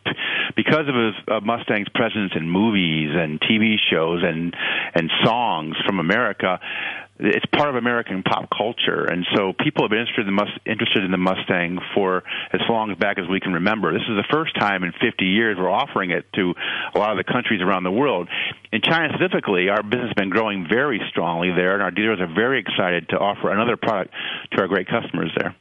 because 0.55 0.87
of 0.87 0.95
his, 0.95 1.13
uh, 1.27 1.39
Mustang's 1.41 1.89
presence 1.89 2.31
in 2.35 2.49
movies 2.49 3.11
and 3.13 3.39
TV 3.39 3.75
shows 3.91 4.23
and 4.23 4.55
and 4.95 5.11
songs 5.23 5.75
from 5.85 5.99
America 5.99 6.59
it's 7.19 7.45
part 7.47 7.69
of 7.69 7.75
American 7.75 8.23
pop 8.23 8.49
culture, 8.55 9.03
and 9.03 9.27
so 9.35 9.51
people 9.51 9.83
have 9.83 9.91
been 9.91 9.99
interested 9.99 10.27
in 10.27 10.35
the, 10.35 10.39
Must- 10.39 10.59
interested 10.65 11.03
in 11.03 11.11
the 11.11 11.17
Mustang 11.17 11.79
for 11.93 12.23
as 12.53 12.61
long 12.69 12.95
back 12.97 13.19
as 13.19 13.25
we 13.29 13.39
can 13.39 13.53
remember. 13.53 13.91
This 13.91 14.07
is 14.07 14.15
the 14.15 14.27
first 14.31 14.55
time 14.57 14.83
in 14.83 14.93
50 14.93 15.25
years 15.25 15.57
we're 15.59 15.69
offering 15.69 16.11
it 16.11 16.25
to 16.33 16.53
a 16.95 16.97
lot 16.97 17.11
of 17.11 17.17
the 17.17 17.29
countries 17.29 17.61
around 17.61 17.83
the 17.83 17.91
world. 17.91 18.29
In 18.71 18.81
China 18.81 19.13
specifically, 19.13 19.67
our 19.67 19.83
business 19.83 20.07
has 20.07 20.13
been 20.15 20.29
growing 20.29 20.65
very 20.69 21.01
strongly 21.09 21.51
there, 21.51 21.73
and 21.73 21.83
our 21.83 21.91
dealers 21.91 22.19
are 22.21 22.33
very 22.33 22.59
excited 22.59 23.09
to 23.09 23.17
offer 23.17 23.51
another 23.51 23.75
product 23.75 24.13
to 24.53 24.61
our 24.61 24.67
great 24.67 24.87
customers 24.87 25.31
there. 25.37 25.55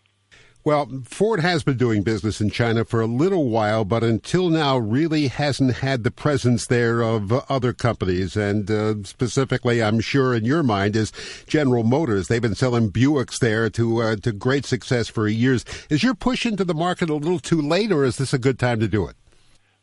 Well, 0.68 1.00
Ford 1.04 1.40
has 1.40 1.62
been 1.62 1.78
doing 1.78 2.02
business 2.02 2.42
in 2.42 2.50
China 2.50 2.84
for 2.84 3.00
a 3.00 3.06
little 3.06 3.48
while, 3.48 3.86
but 3.86 4.04
until 4.04 4.50
now 4.50 4.76
really 4.76 5.28
hasn't 5.28 5.76
had 5.76 6.04
the 6.04 6.10
presence 6.10 6.66
there 6.66 7.00
of 7.00 7.32
other 7.50 7.72
companies. 7.72 8.36
And 8.36 8.70
uh, 8.70 9.02
specifically, 9.04 9.82
I'm 9.82 10.00
sure 10.00 10.34
in 10.34 10.44
your 10.44 10.62
mind 10.62 10.94
is 10.94 11.10
General 11.46 11.84
Motors. 11.84 12.28
They've 12.28 12.42
been 12.42 12.54
selling 12.54 12.92
Buicks 12.92 13.38
there 13.38 13.70
to 13.70 14.02
uh, 14.02 14.16
to 14.16 14.30
great 14.30 14.66
success 14.66 15.08
for 15.08 15.26
years. 15.26 15.64
Is 15.88 16.02
your 16.02 16.14
push 16.14 16.44
into 16.44 16.66
the 16.66 16.74
market 16.74 17.08
a 17.08 17.14
little 17.14 17.38
too 17.38 17.62
late, 17.62 17.90
or 17.90 18.04
is 18.04 18.18
this 18.18 18.34
a 18.34 18.38
good 18.38 18.58
time 18.58 18.78
to 18.80 18.88
do 18.88 19.08
it? 19.08 19.16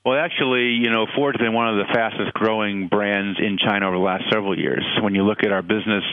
Well, 0.05 0.19
actually, 0.19 0.77
you 0.77 0.91
know, 0.91 1.07
Ford's 1.15 1.39
been 1.39 1.53
one 1.53 1.67
of 1.67 1.77
the 1.77 1.91
fastest 1.91 2.31
growing 2.35 2.89
brands 2.89 3.39
in 3.39 3.57
China 3.57 3.87
over 3.87 3.97
the 3.97 4.03
last 4.03 4.25
several 4.31 4.55
years. 4.55 4.85
When 5.01 5.15
you 5.15 5.23
look 5.23 5.39
at 5.41 5.51
our 5.51 5.63
business 5.63 6.03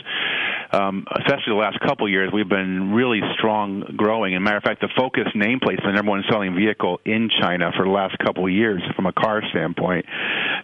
um, 0.73 1.05
especially 1.19 1.53
the 1.53 1.61
last 1.61 1.79
couple 1.81 2.09
years, 2.09 2.31
we've 2.33 2.49
been 2.49 2.93
really 2.93 3.21
strong 3.37 3.83
growing. 3.95 4.33
As 4.33 4.37
a 4.37 4.41
matter 4.41 4.57
of 4.57 4.63
fact, 4.63 4.81
the 4.81 4.89
Focus 4.97 5.27
nameplate 5.35 5.73
is 5.73 5.85
the 5.85 5.91
number 5.91 6.09
one 6.09 6.23
selling 6.29 6.55
vehicle 6.55 6.99
in 7.05 7.29
China 7.29 7.71
for 7.77 7.85
the 7.85 7.91
last 7.91 8.17
couple 8.17 8.45
of 8.45 8.51
years 8.51 8.81
from 8.95 9.05
a 9.05 9.13
car 9.13 9.43
standpoint. 9.51 10.05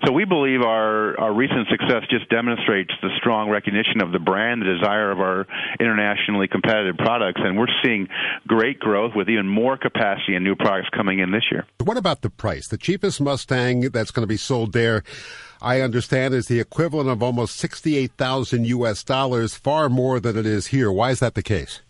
So 0.05 0.11
we 0.11 0.25
believe 0.25 0.61
our, 0.61 1.19
our 1.19 1.33
recent 1.33 1.67
success 1.69 2.03
just 2.09 2.27
demonstrates 2.29 2.91
the 3.01 3.09
strong 3.17 3.49
recognition 3.49 4.01
of 4.01 4.11
the 4.11 4.19
brand, 4.19 4.61
the 4.61 4.77
desire 4.77 5.11
of 5.11 5.19
our 5.19 5.45
internationally 5.79 6.47
competitive 6.47 6.97
products, 6.97 7.41
and 7.43 7.57
we're 7.57 7.67
seeing 7.83 8.07
great 8.47 8.79
growth 8.79 9.11
with 9.15 9.29
even 9.29 9.47
more 9.47 9.77
capacity 9.77 10.35
and 10.35 10.43
new 10.43 10.55
products 10.55 10.89
coming 10.95 11.19
in 11.19 11.31
this 11.31 11.43
year. 11.51 11.67
What 11.83 11.97
about 11.97 12.21
the 12.21 12.29
price? 12.29 12.67
The 12.67 12.77
cheapest 12.77 13.21
Mustang 13.21 13.81
that's 13.91 14.11
going 14.11 14.23
to 14.23 14.27
be 14.27 14.37
sold 14.37 14.73
there 14.73 15.03
I 15.61 15.81
understand 15.81 16.33
is 16.33 16.47
the 16.47 16.59
equivalent 16.59 17.09
of 17.09 17.21
almost 17.21 17.57
68,000 17.57 18.65
US 18.67 19.03
dollars, 19.03 19.55
far 19.55 19.89
more 19.89 20.19
than 20.19 20.37
it 20.37 20.45
is 20.45 20.67
here. 20.67 20.91
Why 20.91 21.11
is 21.11 21.19
that 21.19 21.35
the 21.35 21.43
case? 21.43 21.81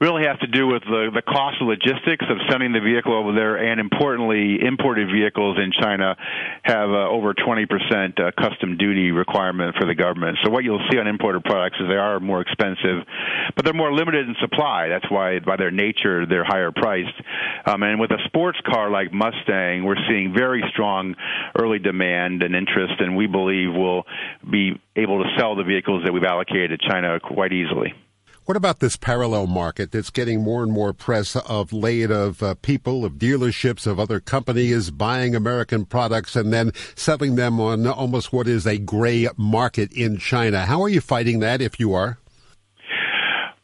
Really 0.00 0.24
has 0.24 0.38
to 0.40 0.46
do 0.46 0.66
with 0.66 0.82
the, 0.84 1.08
the 1.14 1.22
cost 1.22 1.56
of 1.60 1.68
logistics 1.68 2.24
of 2.28 2.36
sending 2.50 2.72
the 2.72 2.80
vehicle 2.80 3.16
over 3.16 3.32
there, 3.32 3.56
and 3.56 3.80
importantly, 3.80 4.60
imported 4.60 5.08
vehicles 5.08 5.56
in 5.56 5.72
China 5.72 6.16
have 6.62 6.90
uh, 6.90 7.08
over 7.08 7.32
20% 7.32 7.64
uh, 8.20 8.30
custom 8.38 8.76
duty 8.76 9.10
requirement 9.10 9.74
for 9.80 9.86
the 9.86 9.94
government. 9.94 10.36
So 10.44 10.50
what 10.50 10.64
you'll 10.64 10.84
see 10.90 10.98
on 10.98 11.06
imported 11.06 11.44
products 11.44 11.78
is 11.80 11.88
they 11.88 11.96
are 11.96 12.20
more 12.20 12.42
expensive, 12.42 13.08
but 13.54 13.64
they're 13.64 13.72
more 13.72 13.92
limited 13.92 14.28
in 14.28 14.36
supply. 14.40 14.88
That's 14.88 15.10
why, 15.10 15.38
by 15.38 15.56
their 15.56 15.70
nature, 15.70 16.26
they're 16.26 16.44
higher 16.44 16.72
priced. 16.72 17.16
Um, 17.64 17.82
and 17.82 17.98
with 17.98 18.10
a 18.10 18.18
sports 18.26 18.58
car 18.66 18.90
like 18.90 19.12
Mustang, 19.12 19.84
we're 19.84 19.96
seeing 20.08 20.34
very 20.36 20.62
strong 20.72 21.14
early 21.58 21.78
demand 21.78 22.42
and 22.42 22.54
interest, 22.54 22.94
and 23.00 23.16
we 23.16 23.26
believe 23.26 23.72
we'll 23.72 24.04
be 24.48 24.78
able 24.94 25.24
to 25.24 25.30
sell 25.38 25.56
the 25.56 25.64
vehicles 25.64 26.04
that 26.04 26.12
we've 26.12 26.24
allocated 26.24 26.78
to 26.80 26.88
China 26.88 27.18
quite 27.18 27.52
easily. 27.54 27.94
What 28.46 28.56
about 28.56 28.78
this 28.78 28.96
parallel 28.96 29.48
market 29.48 29.90
that's 29.90 30.10
getting 30.10 30.40
more 30.40 30.62
and 30.62 30.70
more 30.70 30.92
press 30.92 31.34
of 31.34 31.72
late 31.72 32.12
of 32.12 32.40
uh, 32.44 32.54
people, 32.54 33.04
of 33.04 33.14
dealerships, 33.14 33.88
of 33.88 33.98
other 33.98 34.20
companies 34.20 34.92
buying 34.92 35.34
American 35.34 35.84
products 35.84 36.36
and 36.36 36.52
then 36.52 36.70
selling 36.94 37.34
them 37.34 37.58
on 37.58 37.88
almost 37.88 38.32
what 38.32 38.46
is 38.46 38.64
a 38.64 38.78
gray 38.78 39.28
market 39.36 39.92
in 39.92 40.18
China? 40.18 40.64
How 40.64 40.80
are 40.80 40.88
you 40.88 41.00
fighting 41.00 41.40
that 41.40 41.60
if 41.60 41.80
you 41.80 41.92
are? 41.92 42.18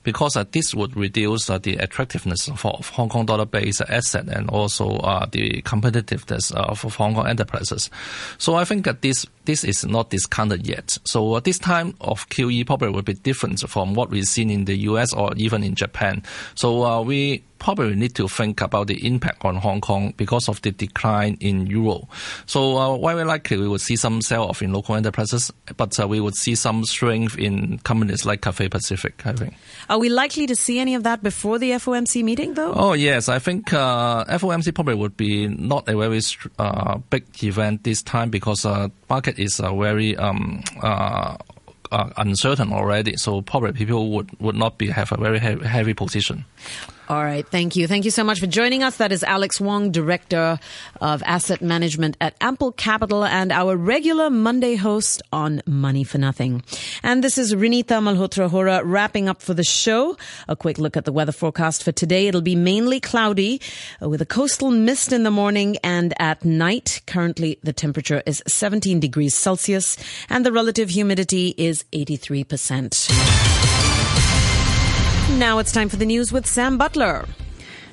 because 0.04 0.36
uh, 0.36 0.46
this 0.52 0.74
would 0.74 0.96
reduce 0.96 1.50
uh, 1.50 1.58
the 1.58 1.76
attractiveness 1.76 2.50
for 2.56 2.80
Hong 2.94 3.10
Kong 3.10 3.26
dollar-based 3.26 3.82
asset 3.82 4.28
and 4.28 4.50
also 4.50 4.98
uh, 4.98 5.26
the 5.32 5.62
competitiveness 5.64 6.52
of 6.54 6.82
Hong 6.96 7.16
Kong 7.16 7.28
enterprises. 7.28 7.90
So 8.38 8.56
I 8.56 8.66
think 8.66 8.86
that 8.86 9.02
this 9.02 9.26
this 9.46 9.64
is 9.64 9.86
not 9.86 10.10
discounted 10.12 10.68
yet. 10.68 10.98
So 11.06 11.40
this 11.40 11.58
time 11.58 11.96
of 12.02 12.30
QE 12.30 12.66
probably 12.66 12.90
will 12.90 13.02
be 13.02 13.14
different 13.14 13.60
from 13.68 13.96
what 13.96 14.10
we've 14.10 14.26
seen 14.26 14.50
in 14.50 14.66
the 14.66 14.78
US 14.90 15.14
or 15.14 15.34
even 15.36 15.64
in 15.64 15.76
Japan. 15.76 16.24
So 16.56 17.02
we 17.02 17.44
probably 17.60 17.96
need 17.96 18.16
to 18.16 18.28
think 18.28 18.62
about 18.62 18.88
the 18.88 19.06
impact 19.06 19.44
on 19.46 19.58
Hong 19.58 19.82
Kong 19.82 20.14
because 20.18 20.50
of 20.50 20.62
the 20.62 20.72
decline 20.72 21.38
in 21.40 21.68
euro. 21.68 22.08
So 22.46 22.78
uh, 22.78 22.98
very 22.98 23.26
likely 23.26 23.58
we 23.58 23.68
would 23.68 23.82
see 23.82 23.96
some 23.96 24.22
sell-off 24.22 24.62
in 24.62 24.74
local 24.74 24.96
enterprises, 24.96 25.52
but 25.78 26.00
uh, 26.00 26.08
we 26.08 26.20
would 26.20 26.36
see 26.36 26.56
some 26.56 26.86
strength 26.86 27.38
in 27.38 27.80
companies 27.80 28.26
like 28.26 28.42
Cathay 28.42 28.70
Pacific, 28.70 29.26
I 29.26 29.34
think. 29.34 29.54
Are 29.90 30.00
we 30.00 30.10
likely 30.10 30.48
to 30.48 30.56
see 30.56 30.80
any 30.80 30.96
of 30.96 31.04
that 31.04 31.22
before 31.22 31.60
the 31.60 31.72
FOMC 31.72 32.24
meeting, 32.24 32.54
though? 32.54 32.74
Oh, 32.74 32.94
yes. 32.94 33.30
I 33.30 33.40
think 33.40 33.74
uh, 33.74 34.26
FOMC 34.26 34.74
probably 34.74 34.96
would 34.96 35.18
be 35.18 35.48
not 35.48 35.88
a 35.88 35.98
very 35.98 36.22
uh, 36.58 36.98
big 37.10 37.26
event 37.44 37.84
this 37.84 38.02
time 38.02 38.30
because 38.30 38.66
uh, 38.66 38.90
market 39.10 39.38
is 39.40 39.60
uh, 39.60 39.74
very 39.76 40.16
um, 40.18 40.64
uh, 40.82 41.38
uh, 41.92 42.10
uncertain 42.18 42.72
already. 42.74 43.16
So 43.18 43.42
probably 43.42 43.74
people 43.74 44.12
would, 44.12 44.40
would 44.40 44.56
not 44.56 44.78
be 44.78 44.88
have 44.90 45.12
a 45.12 45.18
very 45.18 45.40
heavy, 45.40 45.66
heavy 45.66 45.94
position. 45.94 46.46
All 47.10 47.24
right. 47.24 47.48
Thank 47.48 47.76
you. 47.76 47.88
Thank 47.88 48.06
you 48.06 48.12
so 48.12 48.24
much 48.24 48.40
for 48.40 48.46
joining 48.46 48.84
us. 48.84 48.98
That 48.98 49.12
is 49.12 49.24
Alex 49.24 49.60
Wong, 49.60 49.90
Director 49.90 50.60
of 51.02 51.24
Asset 51.26 51.60
Management 51.60 52.16
at 52.22 52.36
Ample 52.40 52.72
Capital 52.72 53.26
and 53.26 53.52
our 53.52 53.76
regular 53.76 54.30
Monday 54.30 54.76
host 54.76 55.24
on 55.34 55.64
Money 55.66 56.04
for 56.04 56.20
Nothing. 56.20 56.62
And 57.02 57.24
this 57.24 57.40
is 57.40 57.56
Rinita 57.56 58.00
Malhotra 58.00 58.48
Hora 58.48 58.84
wrapping 58.84 59.28
up 59.28 59.42
for 59.42 59.56
the 59.56 59.64
show. 59.64 60.18
A 60.48 60.56
quick 60.56 60.78
look 60.78 60.96
at 60.96 61.06
the 61.06 61.12
weather 61.12 61.32
forecast 61.32 61.84
for 61.84 61.92
today. 61.92 62.28
It'll 62.28 62.42
be 62.42 62.56
mainly 62.56 63.00
cloudy 63.00 63.60
with 64.00 64.22
a 64.22 64.28
coastal 64.28 64.70
mist 64.70 65.12
in 65.12 65.24
the 65.24 65.32
morning 65.32 65.78
and 65.84 66.14
at 66.20 66.46
night. 66.46 67.02
Currently 67.08 67.58
the 67.64 67.74
temperature 67.74 68.22
is 68.28 68.44
17 68.46 69.00
degrees 69.00 69.34
Celsius 69.34 69.98
and 70.30 70.46
the 70.46 70.52
relative 70.52 70.90
humidity 70.90 71.56
is 71.58 71.86
83%. 71.92 73.49
Now 75.38 75.60
it's 75.60 75.72
time 75.72 75.90
for 75.90 75.96
the 75.96 76.06
news 76.06 76.32
with 76.32 76.48
Sam 76.48 76.78
Butler. 76.78 77.26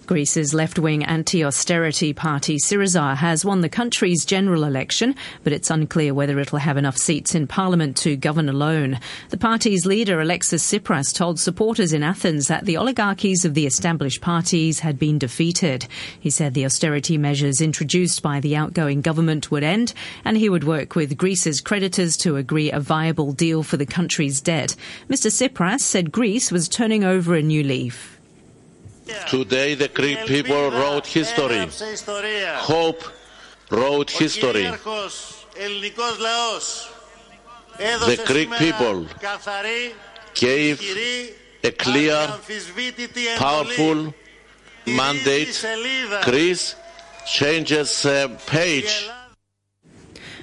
Greece's 0.06 0.54
left 0.54 0.78
wing 0.78 1.04
anti 1.04 1.44
austerity 1.44 2.12
party 2.12 2.58
Syriza 2.58 3.16
has 3.16 3.44
won 3.44 3.60
the 3.60 3.68
country's 3.68 4.24
general 4.24 4.64
election, 4.64 5.14
but 5.42 5.52
it's 5.52 5.70
unclear 5.70 6.14
whether 6.14 6.38
it'll 6.38 6.58
have 6.58 6.76
enough 6.76 6.96
seats 6.96 7.34
in 7.34 7.46
parliament 7.46 7.96
to 7.98 8.16
govern 8.16 8.48
alone. 8.48 9.00
The 9.30 9.36
party's 9.36 9.84
leader, 9.84 10.20
Alexis 10.20 10.62
Tsipras, 10.62 11.12
told 11.12 11.40
supporters 11.40 11.92
in 11.92 12.02
Athens 12.02 12.48
that 12.48 12.64
the 12.64 12.76
oligarchies 12.76 13.44
of 13.44 13.54
the 13.54 13.66
established 13.66 14.20
parties 14.20 14.80
had 14.80 14.98
been 14.98 15.18
defeated. 15.18 15.86
He 16.20 16.30
said 16.30 16.54
the 16.54 16.64
austerity 16.64 17.18
measures 17.18 17.60
introduced 17.60 18.22
by 18.22 18.40
the 18.40 18.56
outgoing 18.56 19.00
government 19.00 19.50
would 19.50 19.64
end, 19.64 19.92
and 20.24 20.36
he 20.36 20.48
would 20.48 20.64
work 20.64 20.94
with 20.94 21.16
Greece's 21.16 21.60
creditors 21.60 22.16
to 22.18 22.36
agree 22.36 22.70
a 22.70 22.80
viable 22.80 23.32
deal 23.32 23.62
for 23.62 23.76
the 23.76 23.86
country's 23.86 24.40
debt. 24.40 24.76
Mr. 25.08 25.30
Tsipras 25.30 25.80
said 25.80 26.12
Greece 26.12 26.52
was 26.52 26.68
turning 26.68 27.02
over 27.02 27.34
a 27.34 27.42
new 27.42 27.62
leaf. 27.62 28.15
Today 29.28 29.74
the 29.74 29.88
Greek 29.88 30.26
people 30.26 30.70
wrote 30.70 31.06
history. 31.06 31.68
Hope 32.58 33.02
wrote 33.70 34.10
history. 34.10 34.64
The 37.78 38.22
Greek 38.26 38.50
people 38.52 39.06
gave 40.34 40.80
a 41.62 41.70
clear, 41.70 42.28
powerful 43.36 44.14
mandate. 44.86 45.66
Greece 46.24 46.74
changes 47.26 48.04
uh, 48.06 48.28
page. 48.46 49.08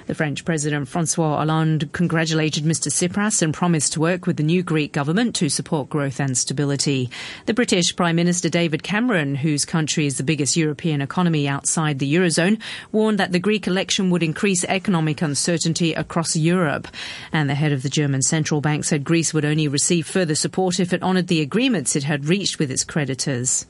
The 0.06 0.14
French 0.14 0.44
President 0.44 0.86
Francois 0.86 1.38
Hollande 1.38 1.90
congratulated 1.92 2.64
Mr 2.64 2.88
Tsipras 2.88 3.40
and 3.40 3.54
promised 3.54 3.94
to 3.94 4.00
work 4.00 4.26
with 4.26 4.36
the 4.36 4.42
new 4.42 4.62
Greek 4.62 4.92
government 4.92 5.34
to 5.36 5.48
support 5.48 5.88
growth 5.88 6.20
and 6.20 6.36
stability. 6.36 7.08
The 7.46 7.54
British 7.54 7.96
Prime 7.96 8.16
Minister 8.16 8.50
David 8.50 8.82
Cameron, 8.82 9.34
whose 9.34 9.64
country 9.64 10.04
is 10.04 10.18
the 10.18 10.22
biggest 10.22 10.58
European 10.58 11.00
economy 11.00 11.48
outside 11.48 12.00
the 12.00 12.14
Eurozone, 12.14 12.60
warned 12.92 13.18
that 13.18 13.32
the 13.32 13.38
Greek 13.38 13.66
election 13.66 14.10
would 14.10 14.22
increase 14.22 14.62
economic 14.64 15.22
uncertainty 15.22 15.94
across 15.94 16.36
Europe. 16.36 16.86
And 17.32 17.48
the 17.48 17.54
head 17.54 17.72
of 17.72 17.82
the 17.82 17.88
German 17.88 18.20
central 18.20 18.60
bank 18.60 18.84
said 18.84 19.04
Greece 19.04 19.32
would 19.32 19.46
only 19.46 19.68
receive 19.68 20.06
further 20.06 20.34
support 20.34 20.80
if 20.80 20.92
it 20.92 21.02
honoured 21.02 21.28
the 21.28 21.40
agreements 21.40 21.96
it 21.96 22.04
had 22.04 22.26
reached 22.26 22.58
with 22.58 22.70
its 22.70 22.84
creditors. 22.84 23.64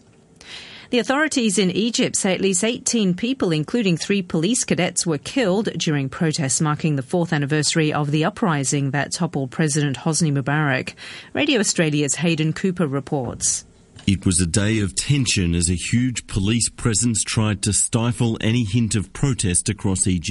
The 0.95 1.01
authorities 1.01 1.59
in 1.59 1.73
Egypt 1.73 2.15
say 2.15 2.35
at 2.35 2.41
least 2.41 2.63
18 2.63 3.15
people, 3.15 3.51
including 3.51 3.97
three 3.97 4.23
police 4.23 4.63
cadets, 4.63 5.05
were 5.05 5.19
killed 5.19 5.69
during 5.77 6.09
protests 6.09 6.61
marking 6.61 6.95
the 6.95 7.03
fourth 7.03 7.33
anniversary 7.33 7.93
of 7.93 8.13
the 8.13 8.25
uprising 8.25 8.93
that 8.93 9.11
toppled 9.11 9.51
President 9.51 9.97
Hosni 9.97 10.31
Mubarak. 10.31 10.95
Radio 11.33 11.59
Australia's 11.59 12.15
Hayden 12.15 12.53
Cooper 12.53 12.87
reports. 12.87 13.65
It 14.07 14.25
was 14.25 14.41
a 14.41 14.47
day 14.47 14.79
of 14.79 14.95
tension 14.95 15.57
as 15.57 15.69
a 15.69 15.75
huge 15.75 16.29
police 16.29 16.69
presence 16.69 17.25
tried 17.25 17.63
to 17.63 17.73
stifle 17.73 18.39
any 18.41 18.63
hint 18.63 18.95
of 18.95 19.13
protest 19.13 19.69
across 19.69 20.07
Egypt. 20.07 20.23